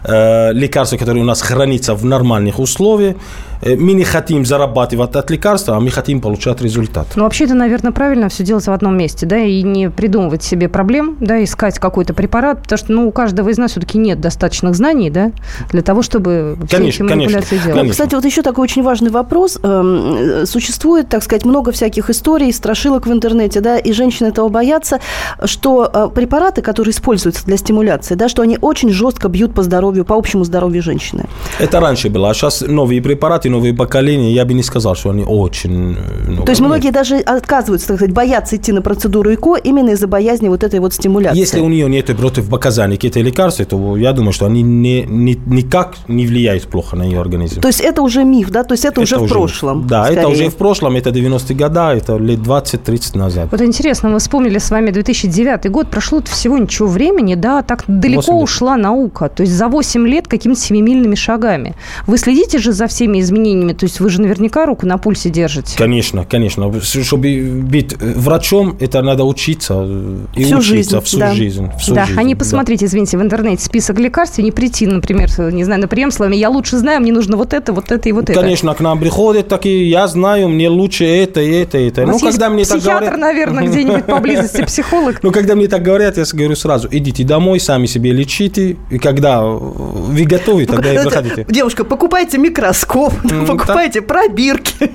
э, 0.07 0.53
лекарство, 0.53 0.97
которое 0.97 1.19
у 1.21 1.25
нас 1.25 1.41
хранится 1.41 1.93
в 1.95 2.05
нормальных 2.05 2.59
условиях, 2.59 3.15
э, 3.61 3.75
мы 3.75 3.93
не 3.93 4.03
хотим 4.03 4.45
зарабатывать 4.45 5.15
от 5.15 5.29
лекарства, 5.29 5.75
а 5.77 5.79
мы 5.79 5.89
хотим 5.89 6.21
получать 6.21 6.61
результат. 6.61 7.07
Ну, 7.15 7.23
вообще, 7.23 7.45
это, 7.45 7.53
наверное, 7.53 7.91
правильно 7.91 8.29
все 8.29 8.43
делать 8.43 8.65
в 8.65 8.71
одном 8.71 8.97
месте, 8.97 9.25
да, 9.25 9.37
и 9.37 9.61
не 9.63 9.89
придумывать 9.89 10.43
себе 10.43 10.69
проблем, 10.69 11.17
да, 11.19 11.43
искать 11.43 11.77
какой-то 11.79 12.13
препарат, 12.13 12.63
потому 12.63 12.77
что, 12.77 12.91
ну, 12.91 13.07
у 13.07 13.11
каждого 13.11 13.49
из 13.49 13.57
нас 13.57 13.71
все-таки 13.71 13.97
нет 13.97 14.21
достаточных 14.21 14.75
знаний, 14.75 15.09
да, 15.09 15.31
для 15.71 15.81
того, 15.81 16.01
чтобы 16.01 16.57
все 16.67 16.77
Конечно, 16.77 17.03
эти 17.03 17.09
конечно, 17.09 17.15
манипуляции 17.15 17.57
делать. 17.57 17.73
конечно. 17.73 17.91
Кстати, 17.91 18.15
вот 18.15 18.25
еще 18.25 18.41
такой 18.41 18.63
очень 18.63 18.83
важный 18.83 19.09
вопрос. 19.09 19.59
Эм, 19.63 20.45
Существует, 20.45 21.09
так 21.09 21.23
сказать, 21.23 21.45
много 21.45 21.71
всяких 21.71 22.09
историй, 22.09 22.51
страшилок 22.53 23.07
в 23.07 23.11
интернете, 23.11 23.59
да, 23.59 23.77
и 23.77 23.91
женщины 23.91 24.27
этого 24.27 24.49
боятся, 24.49 24.99
что 25.45 25.89
э, 25.91 26.09
препараты, 26.13 26.61
которые 26.61 26.91
используются 26.91 27.45
для 27.45 27.57
стимуляции, 27.57 28.15
да, 28.15 28.29
что 28.29 28.41
они 28.41 28.57
очень 28.61 28.89
жестко 28.91 29.27
бьют 29.27 29.53
по 29.53 29.63
здоровью 29.63 29.96
здоровью, 29.97 30.05
по 30.05 30.15
общему 30.15 30.43
здоровью 30.43 30.81
женщины. 30.81 31.25
Это 31.59 31.79
раньше 31.79 32.09
было, 32.09 32.29
а 32.29 32.33
сейчас 32.33 32.61
новые 32.61 33.01
препараты, 33.01 33.49
новые 33.49 33.73
поколения, 33.73 34.31
я 34.33 34.45
бы 34.45 34.53
не 34.53 34.63
сказал, 34.63 34.95
что 34.95 35.09
они 35.09 35.23
очень... 35.23 35.95
э, 35.97 36.29
много 36.29 36.45
То 36.45 36.51
есть 36.51 36.61
многие 36.61 36.91
даже 36.91 37.17
отказываются, 37.17 37.87
так 37.87 37.97
сказать, 37.97 38.13
боятся 38.13 38.55
идти 38.55 38.71
на 38.71 38.81
процедуру 38.81 39.33
ЭКО 39.33 39.55
именно 39.63 39.91
из-за 39.91 40.07
боязни 40.07 40.49
вот 40.49 40.63
этой 40.63 40.79
вот 40.79 40.93
стимуляции. 40.93 41.39
Если 41.39 41.61
у 41.61 41.69
нее 41.69 41.89
нет 41.89 42.07
противопоказаний 42.17 42.97
к 42.97 43.05
этой 43.05 43.21
лекарству, 43.23 43.65
то 43.65 43.97
я 43.97 44.13
думаю, 44.13 44.33
что 44.33 44.45
они 44.45 44.61
не, 44.61 45.03
не- 45.03 45.39
никак 45.47 45.95
не 46.07 46.25
влияют 46.27 46.63
плохо 46.67 46.95
на 46.95 47.03
ее 47.03 47.19
организм. 47.19 47.61
То 47.61 47.67
есть 47.67 47.81
это 47.81 48.01
уже 48.01 48.23
миф, 48.23 48.49
да? 48.49 48.63
То 48.63 48.73
есть 48.73 48.85
это, 48.85 49.01
уже 49.01 49.15
Это 49.15 49.25
в 49.25 49.29
прошлом. 49.29 49.87
Да, 49.87 50.05
это 50.09 50.21
скорее. 50.21 50.33
уже 50.33 50.49
в 50.49 50.55
прошлом, 50.55 50.95
это 50.95 51.09
90-е 51.09 51.55
годы, 51.55 51.79
это 51.79 52.17
лет 52.17 52.39
20-30 52.39 53.17
назад. 53.17 53.47
Вот 53.51 53.61
интересно, 53.61 54.09
мы 54.09 54.19
вспомнили 54.19 54.57
с 54.57 54.71
вами 54.71 54.91
2009 54.91 55.71
год, 55.71 55.87
прошло 55.87 56.21
всего 56.21 56.57
ничего 56.57 56.87
времени, 56.87 57.35
да, 57.35 57.61
так 57.61 57.83
далеко 57.87 58.21
8 58.21 58.33
лет. 58.33 58.43
ушла 58.43 58.77
наука, 58.77 59.29
то 59.29 59.43
есть 59.43 59.53
за 59.53 59.67
8 59.77 60.07
лет 60.07 60.27
какими-то 60.27 60.59
семимильными 60.59 61.13
шагами. 61.13 61.75
Вы 62.07 62.17
следите 62.17 62.57
же 62.57 62.71
за 62.71 62.87
всеми 62.87 63.19
изменениями, 63.19 63.73
то 63.73 63.85
есть 63.85 63.99
вы 63.99 64.09
же 64.09 64.21
наверняка 64.21 64.65
руку 64.65 64.87
на 64.87 64.97
пульсе 64.97 65.29
держите. 65.29 65.77
Конечно, 65.77 66.25
конечно. 66.25 66.73
Чтобы 66.81 67.61
быть 67.63 67.93
э, 67.93 68.13
врачом, 68.15 68.75
это 68.79 69.03
надо 69.03 69.23
учиться. 69.23 69.75
э, 69.85 70.17
И 70.35 70.43
Всю 70.45 70.57
учиться 70.57 70.73
жизнь, 70.75 70.99
всю 71.01 71.19
да. 71.19 71.33
жизнь. 71.33 71.69
всю 71.79 71.93
да, 71.93 72.05
жизнь, 72.05 72.19
а 72.19 72.23
не 72.23 72.33
да. 72.33 72.39
посмотрите, 72.39 72.85
извините, 72.85 73.19
в 73.19 73.21
интернете 73.21 73.63
список 73.63 73.99
лекарств 73.99 74.39
и 74.39 74.43
не 74.43 74.51
прийти, 74.51 74.87
например, 74.87 75.29
не 75.51 75.63
знаю, 75.63 75.81
на 75.81 75.87
прием 75.87 76.09
словами 76.09 76.35
«я 76.35 76.49
лучше 76.49 76.77
знаю, 76.77 77.01
мне 77.01 77.11
нужно 77.13 77.37
вот 77.37 77.53
это, 77.53 77.71
вот 77.71 77.91
это 77.91 78.09
и 78.09 78.11
вот 78.11 78.31
это». 78.31 78.39
Конечно, 78.39 78.73
к 78.73 78.79
нам 78.79 78.99
приходят 78.99 79.47
такие, 79.47 79.87
я 79.89 80.07
знаю, 80.07 80.49
мне 80.49 80.69
лучше 80.69 81.05
это, 81.05 81.39
и 81.39 81.51
это, 81.51 81.77
и 81.77 81.89
это. 81.89 82.05
Ну, 82.07 82.17
когда 82.17 82.49
мне 82.49 82.65
так 82.65 82.79
психиатр, 82.79 83.05
говорят... 83.05 83.19
наверное, 83.19 83.67
где-нибудь 83.67 84.05
поблизости, 84.07 84.63
психолог. 84.63 85.21
Ну, 85.21 85.31
когда 85.31 85.53
мне 85.53 85.67
так 85.67 85.83
говорят, 85.83 86.17
я 86.17 86.23
говорю 86.33 86.55
сразу, 86.55 86.87
идите 86.91 87.23
домой, 87.23 87.59
сами 87.59 87.85
себе 87.85 88.11
лечите, 88.11 88.77
и 88.89 88.97
когда 88.97 89.41
э, 89.43 89.66
вы 89.67 90.23
готовы, 90.23 90.65
тогда 90.65 90.93
и 90.93 90.97
заходите. 90.97 91.45
Девушка, 91.49 91.83
покупайте 91.83 92.37
микроскоп, 92.37 93.13
М, 93.29 93.45
покупайте 93.45 94.01
пробирки. 94.01 94.91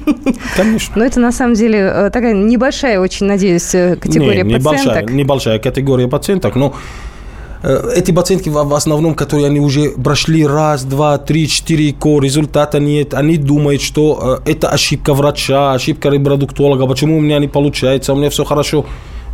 Конечно. 0.56 0.94
Но 0.96 1.04
это, 1.04 1.20
на 1.20 1.32
самом 1.32 1.54
деле, 1.54 2.10
такая 2.12 2.34
небольшая, 2.34 3.00
очень, 3.00 3.26
надеюсь, 3.26 3.70
категория 4.00 4.44
пациенток. 4.44 5.10
небольшая 5.10 5.58
категория 5.58 6.08
пациенток, 6.08 6.54
но 6.56 6.74
э, 7.62 7.92
эти 7.96 8.12
пациентки 8.12 8.48
в 8.48 8.62
в 8.64 8.74
основном, 8.74 9.14
которые 9.14 9.46
они 9.46 9.60
уже 9.60 9.90
прошли 9.90 10.46
раз, 10.46 10.84
два, 10.84 11.18
три, 11.18 11.48
четыре 11.48 11.92
ко, 11.92 12.20
результата 12.20 12.78
нет, 12.80 13.14
они 13.14 13.36
думают, 13.36 13.82
что 13.82 14.40
э, 14.46 14.50
это 14.52 14.68
ошибка 14.68 15.14
врача, 15.14 15.72
ошибка 15.74 16.08
репродуктолога, 16.10 16.86
почему 16.86 17.18
у 17.18 17.20
меня 17.20 17.38
не 17.38 17.48
получается, 17.48 18.12
у 18.12 18.16
меня 18.16 18.30
все 18.30 18.44
хорошо, 18.44 18.84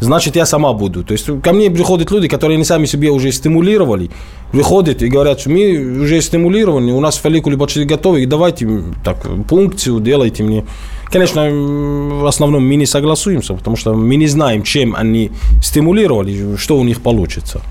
значит, 0.01 0.37
я 0.37 0.47
сама 0.47 0.73
буду. 0.73 1.05
То 1.05 1.13
есть 1.13 1.27
ко 1.43 1.53
мне 1.53 1.71
приходят 1.71 2.11
люди, 2.11 2.29
которые 2.29 2.57
они 2.57 2.65
сами 2.65 2.87
себе 2.87 3.11
уже 3.11 3.33
стимулировали, 3.33 4.11
выходят 4.53 5.03
и 5.03 5.09
говорят, 5.09 5.47
мы 5.47 6.03
уже 6.03 6.21
стимулированы, 6.21 6.93
у 6.93 7.01
нас 7.01 7.17
фолликулы 7.19 7.57
почти 7.57 7.85
готовы, 7.85 8.27
давайте 8.27 8.83
так, 9.05 9.27
пункцию 9.49 10.01
делайте 10.01 10.43
мне. 10.43 10.65
Конечно, 11.11 11.49
в 11.51 12.27
основном 12.27 12.67
мы 12.69 12.77
не 12.77 12.87
согласуемся, 12.87 13.55
потому 13.55 13.77
что 13.77 13.95
мы 13.95 14.17
не 14.17 14.27
знаем, 14.27 14.63
чем 14.63 14.95
они 14.95 15.31
стимулировали, 15.63 16.57
что 16.57 16.79
у 16.79 16.85
них 16.85 17.01
получится. 17.01 17.63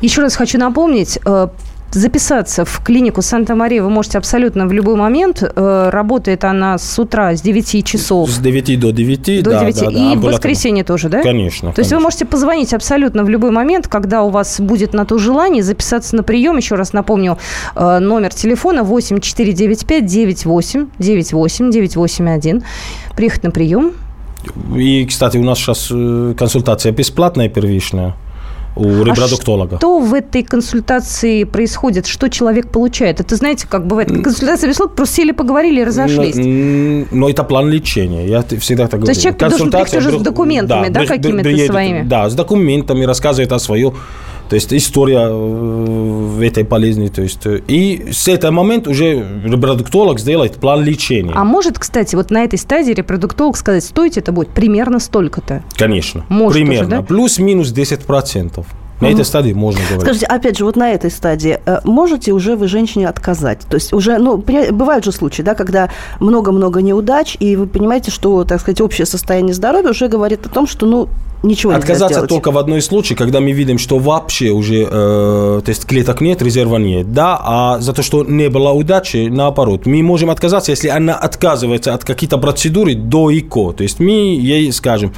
Еще 0.00 0.22
раз 0.22 0.36
хочу 0.36 0.58
напомнить, 0.58 1.18
э, 1.24 1.48
записаться 1.90 2.64
в 2.64 2.80
клинику 2.84 3.22
Санта-Мария 3.22 3.82
вы 3.82 3.90
можете 3.90 4.18
абсолютно 4.18 4.66
в 4.66 4.72
любой 4.72 4.96
момент. 4.96 5.42
Э, 5.42 5.90
Работает 5.90 6.44
она 6.44 6.78
с 6.78 6.98
утра 6.98 7.34
с 7.34 7.40
9 7.42 7.84
часов 7.84 8.30
С 8.30 8.38
9 8.38 8.80
до 8.80 8.90
9, 8.92 9.42
до 9.42 9.50
да, 9.50 9.60
9. 9.60 9.74
да, 9.74 9.84
да, 9.84 9.90
и 9.90 9.94
в 9.94 9.96
амбулаторно. 9.96 10.32
воскресенье 10.32 10.84
тоже, 10.84 11.08
да? 11.08 11.22
Конечно. 11.22 11.72
То 11.72 11.80
есть 11.80 11.90
вы 11.90 11.96
конечно. 11.96 12.00
можете 12.00 12.24
позвонить 12.26 12.74
абсолютно 12.74 13.24
в 13.24 13.28
любой 13.28 13.50
момент, 13.50 13.88
когда 13.88 14.22
у 14.22 14.30
вас 14.30 14.60
будет 14.60 14.94
на 14.94 15.04
то 15.04 15.18
желание 15.18 15.62
записаться 15.62 16.16
на 16.16 16.22
прием. 16.22 16.56
Еще 16.56 16.74
раз 16.74 16.92
напомню, 16.92 17.38
э, 17.74 17.98
номер 17.98 18.32
телефона 18.34 18.82
8 18.82 19.20
495 19.20 20.06
98 20.06 20.86
98 20.98 21.70
981. 21.70 22.62
Приехать 23.16 23.42
на 23.44 23.50
прием. 23.50 23.92
И, 24.76 25.04
кстати, 25.06 25.36
у 25.36 25.42
нас 25.42 25.58
сейчас 25.58 25.88
э, 25.90 26.34
консультация 26.38 26.92
бесплатная 26.92 27.48
первичная 27.48 28.14
у 28.76 29.02
репродуктолога. 29.02 29.76
А 29.76 29.78
Что 29.78 29.98
в 29.98 30.14
этой 30.14 30.42
консультации 30.42 31.44
происходит? 31.44 32.06
Что 32.06 32.28
человек 32.28 32.70
получает? 32.70 33.20
Это 33.20 33.36
знаете, 33.36 33.66
как 33.68 33.86
бывает? 33.86 34.08
Консультация 34.22 34.68
бесплатно, 34.70 34.96
просто 34.96 35.16
сели, 35.16 35.32
поговорили 35.32 35.80
и 35.80 35.84
разошлись. 35.84 36.36
Но, 36.36 36.42
м, 36.42 37.08
но 37.10 37.28
это 37.28 37.44
план 37.44 37.68
лечения. 37.70 38.26
Я 38.28 38.42
всегда 38.60 38.84
так 38.86 39.00
говорю. 39.00 39.06
То 39.06 39.10
есть 39.10 39.22
человек 39.22 39.40
должен 39.40 39.70
прийти 39.70 39.98
уже 39.98 40.18
с 40.18 40.22
документами, 40.22 40.88
да, 40.88 41.00
при- 41.00 41.06
какими-то 41.06 41.42
приедет, 41.42 41.70
своими? 41.72 42.02
Да, 42.02 42.28
с 42.30 42.34
документами, 42.34 43.04
рассказывает 43.04 43.52
о 43.52 43.58
свою 43.58 43.94
то 44.48 44.54
есть 44.54 44.72
история 44.72 45.28
э, 45.30 46.42
этой 46.42 46.62
болезни. 46.62 47.08
То 47.08 47.22
есть, 47.22 47.44
э, 47.46 47.60
и 47.68 48.08
с 48.12 48.28
этого 48.28 48.50
момента 48.50 48.90
уже 48.90 49.24
репродуктолог 49.44 50.18
сделает 50.18 50.54
план 50.54 50.84
лечения. 50.84 51.32
А 51.34 51.44
может, 51.44 51.78
кстати, 51.78 52.16
вот 52.16 52.30
на 52.30 52.44
этой 52.44 52.58
стадии 52.58 52.92
репродуктолог 52.92 53.56
сказать, 53.56 53.84
стоить 53.84 54.16
это 54.16 54.32
будет 54.32 54.48
примерно 54.48 54.98
столько-то? 55.00 55.62
Конечно. 55.76 56.24
Может 56.28 56.54
примерно. 56.54 56.86
уже, 56.86 56.96
да? 56.96 57.02
Плюс-минус 57.02 57.72
10%. 57.72 58.64
На 59.00 59.06
этой 59.06 59.24
стадии 59.24 59.52
можно 59.52 59.80
говорить. 59.80 60.02
Скажите, 60.02 60.26
опять 60.26 60.58
же, 60.58 60.64
вот 60.64 60.76
на 60.76 60.90
этой 60.90 61.10
стадии 61.10 61.60
э, 61.64 61.80
можете 61.84 62.32
уже 62.32 62.56
вы 62.56 62.68
женщине 62.68 63.08
отказать? 63.08 63.60
То 63.68 63.76
есть 63.76 63.92
уже, 63.92 64.18
ну, 64.18 64.36
бывают 64.36 65.04
же 65.04 65.12
случаи, 65.12 65.42
да, 65.42 65.54
когда 65.54 65.90
много-много 66.20 66.82
неудач, 66.82 67.36
и 67.38 67.56
вы 67.56 67.66
понимаете, 67.66 68.10
что, 68.10 68.44
так 68.44 68.60
сказать, 68.60 68.80
общее 68.80 69.06
состояние 69.06 69.54
здоровья 69.54 69.90
уже 69.90 70.08
говорит 70.08 70.46
о 70.46 70.48
том, 70.48 70.66
что, 70.66 70.86
ну, 70.86 71.08
ничего 71.42 71.72
Отказаться 71.72 72.26
только 72.26 72.50
в 72.50 72.58
одной 72.58 72.82
случае, 72.82 73.16
когда 73.16 73.40
мы 73.40 73.52
видим, 73.52 73.78
что 73.78 73.98
вообще 73.98 74.50
уже 74.50 74.82
э, 74.82 74.86
то 75.64 75.68
есть 75.68 75.84
клеток 75.86 76.20
нет, 76.20 76.42
резерва 76.42 76.78
нет, 76.78 77.12
да, 77.12 77.38
а 77.40 77.78
за 77.78 77.92
то, 77.92 78.02
что 78.02 78.24
не 78.24 78.48
было 78.48 78.70
удачи, 78.70 79.28
наоборот, 79.30 79.86
мы 79.86 80.02
можем 80.02 80.30
отказаться, 80.30 80.72
если 80.72 80.88
она 80.88 81.14
отказывается 81.14 81.94
от 81.94 82.04
каких-то 82.04 82.38
процедуры 82.38 82.94
до 82.94 83.30
ИКО, 83.30 83.74
то 83.74 83.82
есть 83.82 84.00
мы 84.00 84.36
ей 84.36 84.72
скажем, 84.72 85.12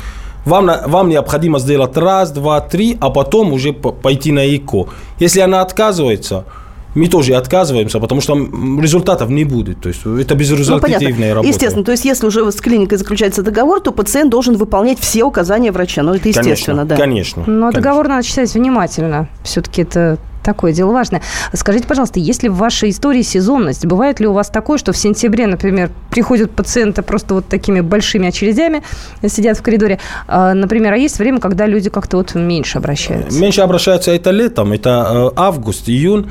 вам, 0.44 0.70
вам 0.87 1.09
необходимо 1.09 1.59
сделать 1.59 1.96
раз, 1.96 2.31
два, 2.31 2.61
три, 2.61 2.96
а 3.00 3.11
потом 3.11 3.53
уже 3.53 3.72
пойти 3.72 4.33
на 4.33 4.46
ИКО. 4.46 4.88
Если 5.18 5.40
она 5.40 5.62
отказывается, 5.62 6.44
мы 6.94 7.07
тоже 7.07 7.35
отказываемся, 7.35 8.00
потому 8.00 8.20
что 8.20 8.35
результатов 8.35 9.31
не 9.31 9.44
будет. 9.44 9.81
То 9.81 9.88
есть 9.88 10.00
это 10.00 10.35
Ну, 10.35 10.40
безрезультативная 10.40 11.35
работа. 11.35 11.48
Естественно, 11.48 11.85
то 11.85 11.92
есть 11.92 12.05
если 12.05 12.26
уже 12.26 12.50
с 12.50 12.57
клиникой 12.57 12.98
заключается 12.98 13.42
договор, 13.42 13.81
то 13.81 13.92
пациент 13.92 14.31
должен 14.31 14.57
выполнять 14.57 14.98
все 14.98 15.22
указания 15.22 15.70
врача. 15.72 16.03
Ну, 16.03 16.14
это 16.14 16.29
естественно, 16.29 16.83
конечно, 16.83 16.85
да. 16.85 16.96
Конечно. 16.96 17.42
Но 17.46 17.66
конечно. 17.66 17.72
договор 17.72 18.09
надо 18.09 18.22
читать 18.24 18.53
внимательно. 18.55 19.29
Все-таки 19.44 19.83
это 19.83 20.18
такое 20.42 20.72
дело 20.72 20.92
важное. 20.92 21.22
Скажите, 21.53 21.87
пожалуйста, 21.87 22.20
есть 22.20 22.42
ли 22.42 22.48
в 22.48 22.57
вашей 22.57 22.90
истории 22.90 23.22
сезонность? 23.22 23.87
Бывает 23.87 24.20
ли 24.20 24.26
у 24.26 24.33
вас 24.33 24.48
такое, 24.48 24.79
что 24.79 24.92
в 24.92 24.96
сентябре, 24.96 25.46
например, 25.46 25.90
приходят 26.11 26.50
пациенты 26.50 27.03
просто 27.03 27.35
вот 27.35 27.48
такими 27.48 27.81
большими 27.81 28.29
очередями, 28.29 28.83
сидят 29.26 29.59
в 29.59 29.62
коридоре, 29.62 29.98
а, 30.26 30.55
например, 30.55 30.92
а 30.92 30.96
есть 30.96 31.18
время, 31.18 31.40
когда 31.40 31.66
люди 31.66 31.90
как-то 31.90 32.16
вот 32.16 32.35
меньше 32.35 32.79
обращаются? 32.79 33.38
Меньше 33.40 33.61
обращаются 33.61 34.11
это 34.11 34.31
летом, 34.31 34.72
это 34.72 35.31
э, 35.35 35.35
август, 35.37 35.88
июнь, 35.88 36.26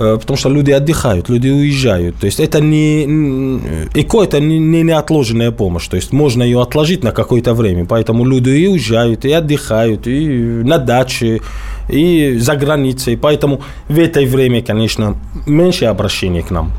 потому 0.00 0.36
что 0.38 0.48
люди 0.48 0.70
отдыхают, 0.70 1.28
люди 1.28 1.48
уезжают. 1.48 2.16
То 2.16 2.26
есть 2.26 2.40
это 2.40 2.60
не... 2.60 3.04
ЭКО– 3.94 4.22
это 4.24 4.40
не, 4.40 4.58
не 4.58 4.82
неотложенная 4.82 5.50
помощь. 5.50 5.88
То 5.88 5.96
есть 5.96 6.12
можно 6.12 6.42
ее 6.42 6.62
отложить 6.62 7.04
на 7.04 7.12
какое-то 7.12 7.52
время. 7.52 7.84
Поэтому 7.84 8.24
люди 8.24 8.48
и 8.50 8.66
уезжают, 8.66 9.24
и 9.26 9.32
отдыхают, 9.32 10.06
и 10.06 10.26
на 10.64 10.78
даче, 10.78 11.40
и 11.90 12.38
за 12.38 12.56
границей. 12.56 13.16
Поэтому 13.16 13.60
в 13.88 13.98
это 13.98 14.20
время, 14.22 14.62
конечно, 14.62 15.16
меньше 15.46 15.84
обращений 15.84 16.42
к 16.42 16.50
нам. 16.50 16.72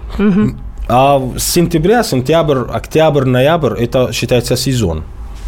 А 0.88 1.22
с 1.38 1.44
сентября, 1.44 2.04
сентябрь, 2.04 2.60
октябрь, 2.74 3.26
ноябрь– 3.26 3.74
это 3.80 4.12
считается 4.12 4.58
сезон. 4.58 5.04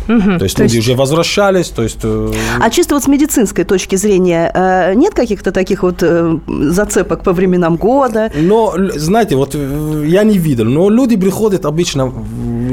То 0.07 0.43
есть 0.43 0.55
То 0.57 0.63
люди 0.63 0.75
есть- 0.77 0.87
уже 0.87 0.95
возвращались, 0.97 1.69
то 1.69 1.83
есть... 1.83 1.99
э, 2.03 2.31
А 2.61 2.69
чисто 2.69 2.95
вот 2.95 3.03
с 3.03 3.07
медицинской 3.07 3.63
точки 3.63 3.95
зрения, 3.97 4.51
э, 4.53 4.93
нет 4.95 5.13
каких-то 5.13 5.51
таких 5.51 5.83
вот 5.83 6.03
э, 6.03 6.37
зацепок 6.47 7.23
по 7.23 7.31
временам 7.33 7.77
года? 7.77 8.31
Но, 8.35 8.73
знаете, 8.95 9.35
вот 9.35 9.55
я 9.55 10.23
не 10.23 10.37
видел, 10.37 10.65
но 10.65 10.89
люди 10.89 11.15
приходят 11.17 11.65
обычно, 11.65 12.11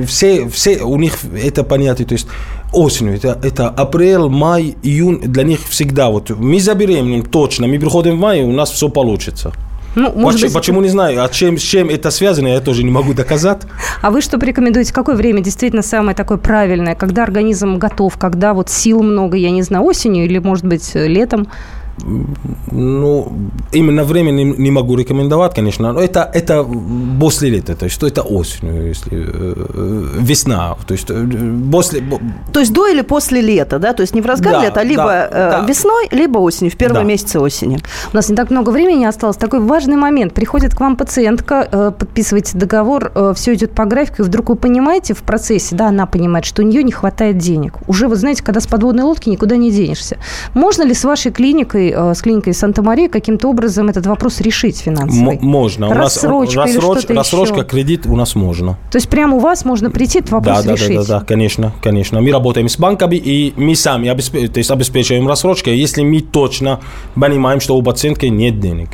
все, 0.07 0.49
все 0.49 0.83
у 0.83 0.97
них 0.97 1.14
это 1.45 1.62
понятие, 1.64 2.07
то 2.07 2.14
есть 2.14 2.27
осенью, 2.73 3.14
это, 3.16 3.38
это 3.43 3.69
апрель, 3.69 4.29
май, 4.29 4.77
июнь, 4.83 5.21
для 5.23 5.43
них 5.45 5.61
всегда 5.69 6.09
вот 6.11 6.31
мы 6.31 6.61
забеременеем 6.61 7.23
точно, 7.25 7.66
мы 7.66 7.79
приходим 7.79 8.16
в 8.16 8.21
мае, 8.21 8.45
у 8.45 8.53
нас 8.53 8.71
все 8.71 8.88
получится. 8.88 9.53
Ну, 9.94 10.12
может 10.12 10.40
почему, 10.40 10.48
быть, 10.48 10.55
почему 10.55 10.81
не 10.83 10.88
знаю, 10.88 11.24
а 11.24 11.29
чем, 11.29 11.59
с 11.59 11.62
чем 11.62 11.88
это 11.88 12.11
связано, 12.11 12.48
я 12.48 12.61
тоже 12.61 12.85
не 12.85 12.90
могу 12.90 13.12
доказать. 13.12 13.62
А 14.03 14.11
вы 14.11 14.20
что 14.20 14.38
порекомендуете? 14.38 14.92
Какое 14.92 15.16
время 15.16 15.40
действительно 15.40 15.83
самое 15.83 16.16
такое 16.16 16.38
правильное? 16.38 16.94
Когда 16.94 17.24
организм 17.24 17.76
готов? 17.76 18.16
Когда 18.16 18.55
вот 18.55 18.70
сил 18.70 19.03
много, 19.03 19.37
я 19.37 19.50
не 19.50 19.62
знаю, 19.62 19.85
осенью 19.85 20.24
или, 20.26 20.38
может 20.38 20.64
быть, 20.64 20.92
летом? 20.94 21.48
Ну, 22.72 23.33
именно 23.72 24.05
время 24.05 24.31
не, 24.31 24.44
не 24.44 24.70
могу 24.70 24.96
рекомендовать, 24.96 25.55
конечно, 25.55 25.92
но 25.92 26.00
это, 26.00 26.31
это 26.35 26.66
после 27.20 27.50
лета, 27.50 27.74
то 27.74 27.85
есть 27.85 27.94
что 27.94 28.07
это 28.07 28.22
осенью, 28.22 28.88
если 28.88 29.12
э, 29.12 30.07
весна, 30.18 30.76
то 30.87 30.94
есть 30.94 31.11
э, 31.11 31.26
после... 31.72 32.03
То 32.53 32.61
есть 32.61 32.72
до 32.72 32.87
или 32.87 33.03
после 33.03 33.40
лета, 33.40 33.79
да? 33.79 33.92
То 33.92 34.03
есть 34.03 34.14
не 34.14 34.20
в 34.20 34.26
разгар 34.26 34.53
Да, 34.53 34.62
лета, 34.62 34.81
а 34.81 34.85
либо 34.85 35.05
да, 35.05 35.26
э, 35.26 35.50
да. 35.50 35.66
весной, 35.66 36.09
либо 36.11 36.38
осенью, 36.38 36.72
в 36.72 36.76
первые 36.76 37.03
Да. 37.03 37.09
месяцы 37.09 37.38
осени. 37.38 37.79
У 38.12 38.16
нас 38.16 38.29
не 38.29 38.37
так 38.37 38.50
много 38.50 38.70
времени 38.70 39.05
осталось. 39.05 39.37
Такой 39.37 39.61
важный 39.61 39.96
момент. 39.96 40.33
Приходит 40.33 40.74
к 40.74 40.81
вам 40.81 40.96
пациентка, 40.96 41.68
э, 41.70 41.92
подписываете 41.98 42.57
договор, 42.57 43.12
все 43.35 43.55
идет 43.55 43.72
по 43.72 43.85
графику, 43.85 44.22
и 44.22 44.24
вдруг 44.24 44.48
вы 44.48 44.57
понимаете 44.57 45.14
в 45.14 45.22
процессе, 45.22 45.76
да, 45.76 45.88
она 45.88 46.07
понимает, 46.07 46.44
что 46.44 46.62
у 46.62 46.64
нее 46.64 46.83
не 46.83 46.92
хватает 46.92 47.38
денег. 47.38 47.74
Уже, 47.87 48.09
вы 48.09 48.16
знаете, 48.16 48.42
когда 48.42 48.61
с 48.61 48.66
подводной 48.66 49.05
лодки 49.05 49.29
никуда 49.29 49.57
не 49.57 49.70
денешься. 49.70 50.16
Можно 50.55 50.85
ли 50.85 50.94
с 50.94 51.05
вашей 51.05 51.33
клиникой, 51.33 51.80
э, 51.88 52.14
с 52.14 52.21
клиникой 52.23 52.53
Санта-Мария 52.55 53.09
каким-то 53.09 53.49
образом 53.49 53.88
этот 53.88 54.07
вопрос 54.07 54.40
решить 54.40 54.79
финансовый? 54.79 55.37
М- 55.38 55.45
можно. 55.47 55.87
У 55.88 55.95
нас 55.95 56.16
Рассрочка 56.16 56.62
или 56.64 56.77
рассроч- 56.79 56.99
что-то 56.99 57.14
рассрочка, 57.14 57.57
еще? 57.57 57.64
кредит 57.64 58.07
у 58.07 58.14
нас 58.16 58.35
можно. 58.35 58.77
То 58.90 58.97
есть 58.99 59.09
прямо 59.09 59.37
у 59.37 59.40
вас 59.40 59.64
можно 59.64 59.90
прийти 59.90 60.19
этот 60.19 60.33
вопрос 60.33 60.59
да, 60.59 60.62
да, 60.62 60.73
решить? 60.73 60.97
да, 60.97 61.03
да, 61.05 61.19
да, 61.21 61.25
конечно, 61.25 61.73
конечно. 61.83 62.21
Мы 62.21 62.31
работаем 62.33 62.69
с 62.69 62.77
банками, 62.79 63.16
и 63.16 63.55
мы 63.57 63.75
сами 63.75 64.09
обеспе- 64.09 64.49
то 64.49 64.59
есть 64.59 64.71
обеспечиваем 64.71 65.27
рассрочкой, 65.27 65.79
если 65.79 66.03
мы 66.03 66.21
точно 66.21 66.81
понимаем, 67.14 67.61
что 67.61 67.77
у 67.77 67.83
пациентки 67.83 68.27
нет 68.27 68.61
денег. 68.61 68.90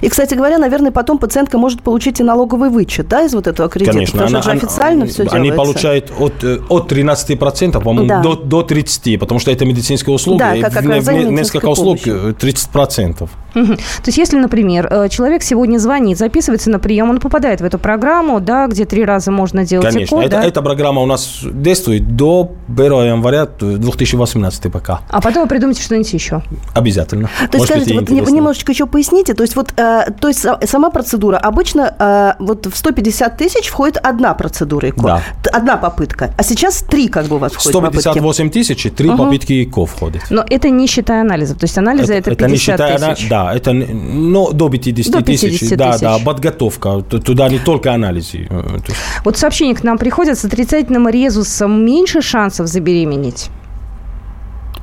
И, 0.00 0.08
кстати 0.08 0.34
говоря, 0.34 0.58
наверное, 0.58 0.90
потом 0.90 1.18
пациентка 1.18 1.58
может 1.58 1.82
получить 1.82 2.20
и 2.20 2.22
налоговый 2.22 2.70
вычет, 2.70 3.08
да, 3.08 3.24
из 3.24 3.34
вот 3.34 3.46
этого 3.46 3.68
кредита? 3.68 3.92
Конечно. 3.92 4.18
Потому 4.20 4.28
что 4.42 4.50
это 4.50 4.60
же 4.60 4.66
официально 4.66 5.06
все 5.06 5.22
Они 5.22 5.30
делается. 5.50 5.56
получают 5.56 6.12
от, 6.18 6.44
э, 6.44 6.58
от 6.68 6.88
13%, 6.92 7.80
по-моему, 7.82 8.08
Да. 8.08 8.20
до, 8.22 8.34
до 8.36 8.62
30%, 8.62 9.18
потому 9.18 9.40
что 9.40 9.50
это 9.50 9.64
медицинская 9.64 10.14
услуга. 10.14 10.38
Да, 10.38 10.54
и 10.54 10.60
как 10.62 10.72
в- 10.72 11.00
в- 11.00 11.30
несколько 11.30 11.66
услуг 11.66 12.00
помощи. 12.02 12.30
э, 12.30 12.32
30%. 12.38 13.28
То 13.52 13.76
есть, 14.06 14.18
если, 14.18 14.38
например, 14.38 14.86
э, 14.90 15.08
человек 15.08 15.42
сегодня 15.42 15.78
звонит, 15.78 16.18
записывается 16.18 16.70
на 16.70 16.78
прием, 16.78 17.10
он 17.10 17.18
попадает 17.20 17.60
в 17.60 17.64
эту 17.64 17.78
программу, 17.78 18.40
да, 18.40 18.66
где 18.66 18.84
три 18.84 19.04
раза 19.04 19.30
можно 19.30 19.64
делать 19.64 19.88
Конечно. 19.92 20.16
ЭКО, 20.16 20.24
это, 20.26 20.30
да? 20.36 20.44
Эта 20.44 20.62
программа 20.62 21.02
у 21.02 21.06
нас 21.06 21.40
действует 21.42 22.16
до 22.16 22.52
1 22.68 22.92
января 23.06 23.46
2018 23.46 24.70
пока. 24.70 25.00
А 25.08 25.20
потом 25.20 25.42
вы 25.44 25.48
придумаете 25.48 25.82
что-нибудь 25.82 26.12
еще. 26.12 26.42
Обязательно. 26.74 27.28
То 27.50 27.58
есть, 27.58 27.66
скажите, 27.66 27.94
вот 27.94 28.02
интересно. 28.04 28.34
немножечко 28.34 28.72
еще 28.72 28.86
поясните, 28.86 29.34
то 29.34 29.42
есть 29.42 29.56
вот, 29.56 29.72
э, 29.76 30.06
то 30.20 30.28
есть 30.28 30.44
са- 30.44 30.64
сама 30.66 30.90
процедура, 30.90 31.36
обычно 31.36 31.94
э, 31.98 32.32
вот 32.42 32.66
в 32.66 32.76
150 32.76 33.36
тысяч 33.36 33.68
входит 33.68 33.96
одна 34.02 34.34
процедура 34.34 34.88
ЭКО, 34.88 35.00
Да. 35.02 35.22
Одна 35.52 35.76
попытка, 35.76 36.32
а 36.36 36.42
сейчас 36.42 36.82
три 36.82 37.08
как 37.08 37.26
бы 37.26 37.36
у 37.36 37.38
вас 37.38 37.52
входит 37.52 37.72
попытки. 37.72 38.00
158 38.00 38.50
тысяч, 38.50 38.86
и 38.86 38.90
три 38.90 39.10
попытки 39.10 39.64
ЭКО 39.64 39.86
входит. 39.86 40.22
Но 40.30 40.44
это 40.48 40.70
не 40.70 40.86
считая 40.86 41.22
анализов. 41.22 41.58
То 41.58 41.64
есть 41.64 41.76
анализы 41.78 42.14
это, 42.14 42.30
50 42.30 42.50
не 42.50 42.56
считая, 42.58 42.96
она- 42.96 43.14
тысяч. 43.14 43.28
да, 43.28 43.39
это 43.54 43.72
не- 43.72 43.86
ну, 43.86 44.52
до 44.52 44.68
50 44.68 45.12
До 45.12 45.22
тысяч, 45.22 45.60
50 45.60 45.78
да, 45.78 45.90
тысяч. 45.92 46.00
да, 46.02 46.18
подготовка, 46.24 47.00
туда 47.02 47.48
не 47.48 47.58
только 47.58 47.92
анализы. 47.94 48.46
э, 48.50 48.78
Вот 49.24 49.36
сообщения 49.38 49.74
к 49.74 49.84
нам 49.84 49.98
приходят 49.98 50.38
с 50.38 50.44
отрицательным 50.44 51.08
резусом 51.08 51.84
меньше 51.84 52.22
шансов 52.22 52.66
забеременеть. 52.66 53.50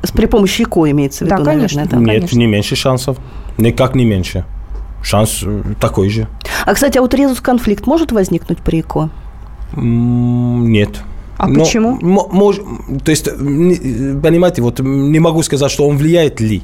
С- 0.04 0.12
При 0.12 0.26
помощи 0.28 0.64
ЭКО 0.64 0.90
имеется 0.92 1.26
в 1.26 1.28
Да, 1.28 1.36
виду, 1.36 1.46
конечно. 1.46 1.82
наверное, 1.82 2.00
да. 2.06 2.12
Нет, 2.12 2.16
конечно. 2.22 2.40
не 2.40 2.48
меньше 2.48 2.76
шансов, 2.76 3.18
никак 3.58 3.96
не 3.96 4.06
меньше. 4.06 4.44
Шанс 5.04 5.42
э, 5.44 5.62
такой 5.80 6.10
же. 6.10 6.28
А, 6.66 6.74
кстати, 6.74 6.98
а 6.98 7.02
вот 7.02 7.14
резус-конфликт 7.14 7.88
может 7.88 8.12
возникнуть 8.12 8.60
при 8.60 8.80
ЭКО? 8.82 9.10
Нет. 9.76 10.90
А 11.38 11.48
Но, 11.48 11.60
почему? 11.64 11.98
мо- 12.02 12.28
мож- 12.32 12.62
то 13.04 13.12
есть, 13.12 13.28
не- 13.40 14.20
понимаете, 14.20 14.62
вот 14.64 14.80
не 14.80 15.20
могу 15.20 15.44
сказать, 15.44 15.72
что 15.72 15.88
он 15.88 15.98
влияет 15.98 16.40
ли. 16.42 16.64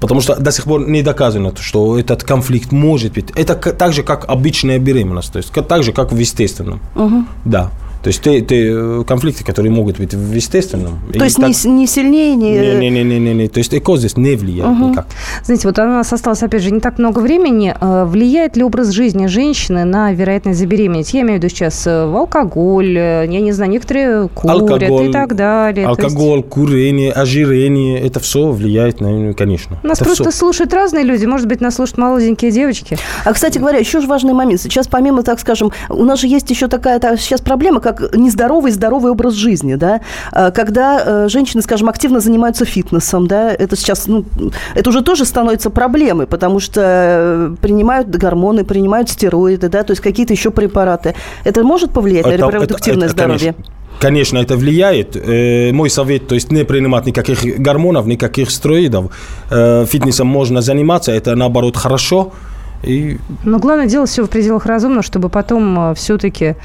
Потому 0.00 0.20
что 0.20 0.36
до 0.36 0.50
сих 0.52 0.64
пор 0.64 0.88
не 0.88 1.02
доказано, 1.02 1.52
что 1.58 1.98
этот 1.98 2.22
конфликт 2.22 2.72
может 2.72 3.12
быть. 3.12 3.30
Это 3.34 3.54
так 3.54 3.92
же, 3.92 4.02
как 4.02 4.24
обычная 4.28 4.78
беременность, 4.78 5.32
то 5.32 5.38
есть 5.38 5.52
так 5.52 5.82
же, 5.82 5.92
как 5.92 6.12
в 6.12 6.18
естественном. 6.18 6.80
Да. 7.44 7.70
То 8.04 8.08
есть 8.08 8.22
те, 8.22 8.40
те, 8.42 8.68
э, 8.70 9.04
конфликты, 9.08 9.44
которые 9.44 9.72
могут 9.72 9.98
быть 9.98 10.12
в 10.14 10.32
естественном. 10.34 10.98
То 11.12 11.24
есть 11.24 11.36
так- 11.36 11.48
не, 11.64 11.70
не 11.70 11.86
сильнее, 11.86 12.36
не... 12.36 12.50
не, 12.52 12.90
не, 12.90 13.02
не, 13.04 13.18
не, 13.18 13.34
не. 13.34 13.48
То 13.48 13.58
есть 13.58 13.74
эко 13.74 13.96
здесь 13.96 14.16
не 14.16 14.36
влияет 14.36 14.78
никак. 14.78 15.06
Знаете, 15.42 15.66
вот 15.68 15.78
у 15.78 15.82
нас 15.84 16.12
осталось, 16.12 16.42
опять 16.42 16.62
же, 16.62 16.70
не 16.70 16.80
так 16.80 16.98
много 16.98 17.20
времени. 17.20 17.74
Э, 17.80 18.04
Влияет 18.04 18.56
ли 18.56 18.62
образ 18.62 18.90
жизни 18.90 19.26
женщины 19.26 19.84
на 19.84 20.12
вероятность 20.12 20.58
забеременеть? 20.58 21.14
Я 21.14 21.22
имею 21.22 21.40
в 21.40 21.42
виду 21.42 21.48
сейчас 21.48 21.86
э, 21.86 22.02
алкоголь, 22.04 22.92
я 22.98 23.26
не 23.26 23.52
знаю, 23.52 23.70
некоторые 23.70 24.28
курят 24.28 24.82
и 24.82 25.10
так 25.12 25.34
далее. 25.34 25.86
То 25.86 25.90
есть 25.92 26.02
алкоголь, 26.02 26.42
курение, 26.42 27.10
ожирение, 27.10 28.00
это 28.00 28.20
все 28.20 28.50
влияет 28.50 29.00
на, 29.00 29.08
ну, 29.08 29.34
конечно. 29.34 29.78
Нас 29.82 29.98
Это 29.98 30.04
просто 30.04 30.30
всё. 30.30 30.38
слушают 30.38 30.74
разные 30.74 31.04
люди. 31.04 31.24
Может 31.24 31.46
быть, 31.48 31.60
нас 31.62 31.76
слушают 31.76 31.98
молоденькие 31.98 32.50
девочки. 32.50 32.98
А, 33.24 33.32
кстати 33.32 33.58
говоря, 33.58 33.78
еще 33.78 34.00
же 34.00 34.06
важный 34.06 34.34
момент. 34.34 34.60
Сейчас, 34.60 34.88
помимо, 34.88 35.22
так 35.22 35.40
скажем, 35.40 35.72
у 35.88 36.04
нас 36.04 36.20
же 36.20 36.26
есть 36.26 36.50
еще 36.50 36.68
такая 36.68 36.98
та- 36.98 37.16
сейчас 37.16 37.40
проблема, 37.40 37.80
как 37.80 37.93
нездоровый 38.14 38.70
здоровый 38.72 39.12
образ 39.12 39.34
жизни, 39.34 39.74
да, 39.74 40.00
А, 40.32 40.50
когда 40.50 41.02
э, 41.24 41.28
женщины, 41.28 41.62
скажем, 41.62 41.88
активно 41.88 42.20
занимаются 42.20 42.64
фитнесом, 42.64 43.26
да, 43.26 43.50
это 43.52 43.76
сейчас, 43.76 44.06
ну, 44.06 44.24
это 44.74 44.90
уже 44.90 45.02
тоже 45.02 45.24
становится 45.24 45.70
проблемой, 45.70 46.26
потому 46.26 46.60
что 46.60 46.80
э, 46.82 47.54
принимают 47.60 48.08
гормоны, 48.08 48.64
принимают 48.64 49.08
стероиды, 49.10 49.68
да, 49.68 49.82
то 49.82 49.92
есть 49.92 50.02
какие-то 50.02 50.32
еще 50.32 50.50
препараты. 50.50 51.14
Это 51.44 51.62
может 51.62 51.92
повлиять 51.92 52.26
на 52.26 52.30
Это- 52.30 52.46
репродуктивное 52.46 53.06
это- 53.08 53.14
это, 53.14 53.22
здоровье? 53.38 53.54
Конечно, 53.54 53.74
конечно, 54.00 54.38
это 54.38 54.56
влияет. 54.56 55.16
Э, 55.16 55.72
Мой 55.72 55.88
совет, 55.90 56.26
то 56.28 56.34
есть 56.34 56.50
не 56.52 56.64
принимать 56.64 57.06
никаких 57.06 57.58
гормонов, 57.60 58.06
никаких 58.06 58.50
стероидов. 58.50 59.06
Фитнесом 59.50 60.26
можно 60.26 60.60
заниматься, 60.62 61.12
это 61.12 61.34
наоборот 61.36 61.76
хорошо. 61.76 62.32
И 62.84 63.18
Но 63.44 63.58
главное 63.58 63.86
делать 63.86 64.10
все 64.10 64.24
в 64.24 64.28
пределах 64.28 64.66
разумного, 64.66 65.02
чтобы 65.02 65.28
потом 65.28 65.94
все-таки 65.94 66.56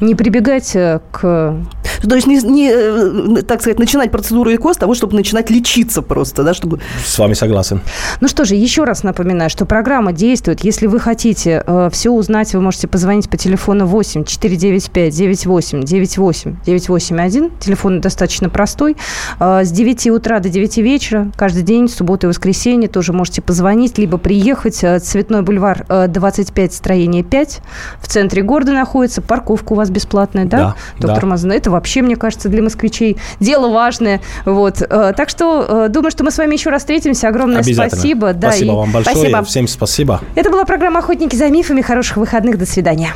не 0.00 0.14
прибегать 0.14 0.74
э, 0.74 1.00
к... 1.12 1.56
То 2.02 2.14
есть 2.14 2.26
не, 2.26 2.38
не, 2.38 2.70
э, 2.70 3.42
так 3.42 3.60
сказать, 3.60 3.78
начинать 3.78 4.10
процедуру 4.10 4.54
ЭКО 4.54 4.74
с 4.74 4.76
того, 4.76 4.94
чтобы 4.94 5.16
начинать 5.16 5.50
лечиться 5.50 6.02
просто, 6.02 6.42
да, 6.42 6.54
чтобы... 6.54 6.80
с 7.04 7.18
вами 7.18 7.34
согласен. 7.34 7.80
Ну 8.20 8.28
что 8.28 8.44
же, 8.44 8.54
еще 8.54 8.84
раз 8.84 9.02
напоминаю, 9.02 9.50
что 9.50 9.66
программа 9.66 10.12
действует. 10.12 10.64
Если 10.64 10.86
вы 10.86 11.00
хотите 11.00 11.64
все 11.90 12.10
узнать, 12.10 12.54
вы 12.54 12.60
можете 12.60 12.88
позвонить 12.88 13.28
по 13.28 13.36
телефону 13.36 13.86
8 13.86 14.24
495 14.24 15.14
98 15.14 15.82
98 15.82 16.56
981. 16.64 17.50
Телефон 17.58 18.00
достаточно 18.00 18.48
простой. 18.48 18.96
Э, 19.40 19.64
С 19.64 19.70
9 19.70 20.08
утра 20.08 20.40
до 20.40 20.48
9 20.48 20.78
вечера, 20.78 21.30
каждый 21.36 21.62
день, 21.62 21.88
субботу 21.88 22.26
и 22.26 22.28
воскресенье, 22.28 22.88
тоже 22.88 23.12
можете 23.12 23.42
позвонить, 23.42 23.98
либо 23.98 24.18
приехать. 24.18 24.82
Э, 24.82 24.98
Цветной 24.98 25.42
бульвар 25.42 25.65
э, 25.88 26.06
25, 26.08 26.72
строение 26.72 27.22
5. 27.22 27.60
В 28.00 28.06
центре 28.08 28.42
города 28.42 28.72
находится. 28.72 29.22
Парковка 29.22 29.72
у 29.72 29.76
вас 29.76 29.90
бесплатная, 29.90 30.44
да, 30.44 30.58
Да, 30.58 30.74
доктор 31.00 31.22
да. 31.22 31.26
Мазана? 31.28 31.52
Это 31.52 31.70
вообще, 31.70 32.02
мне 32.02 32.16
кажется, 32.16 32.48
для 32.48 32.62
москвичей 32.62 33.16
дело 33.40 33.72
важное. 33.72 34.20
Вот. 34.44 34.82
Э, 34.82 35.12
Так 35.16 35.28
что 35.28 35.66
э, 35.86 35.88
думаю, 35.88 36.10
что 36.10 36.24
мы 36.24 36.30
с 36.30 36.38
вами 36.38 36.54
еще 36.54 36.70
раз 36.70 36.82
встретимся. 36.82 37.28
Огромное 37.28 37.62
спасибо. 37.62 38.32
Да, 38.32 38.48
спасибо 38.50 38.72
и- 38.72 38.76
вам 38.76 38.90
большое. 38.92 39.16
Спасибо. 39.16 39.44
Всем 39.44 39.68
спасибо. 39.68 40.20
Это 40.34 40.50
была 40.50 40.64
программа 40.64 40.98
«Охотники 41.00 41.34
за 41.36 41.48
мифами». 41.48 41.80
Хороших 41.82 42.16
выходных. 42.18 42.58
До 42.58 42.66
свидания. 42.66 43.12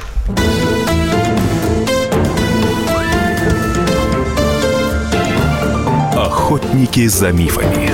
Охотники 6.16 7.06
за 7.08 7.30
мифами. 7.32 7.90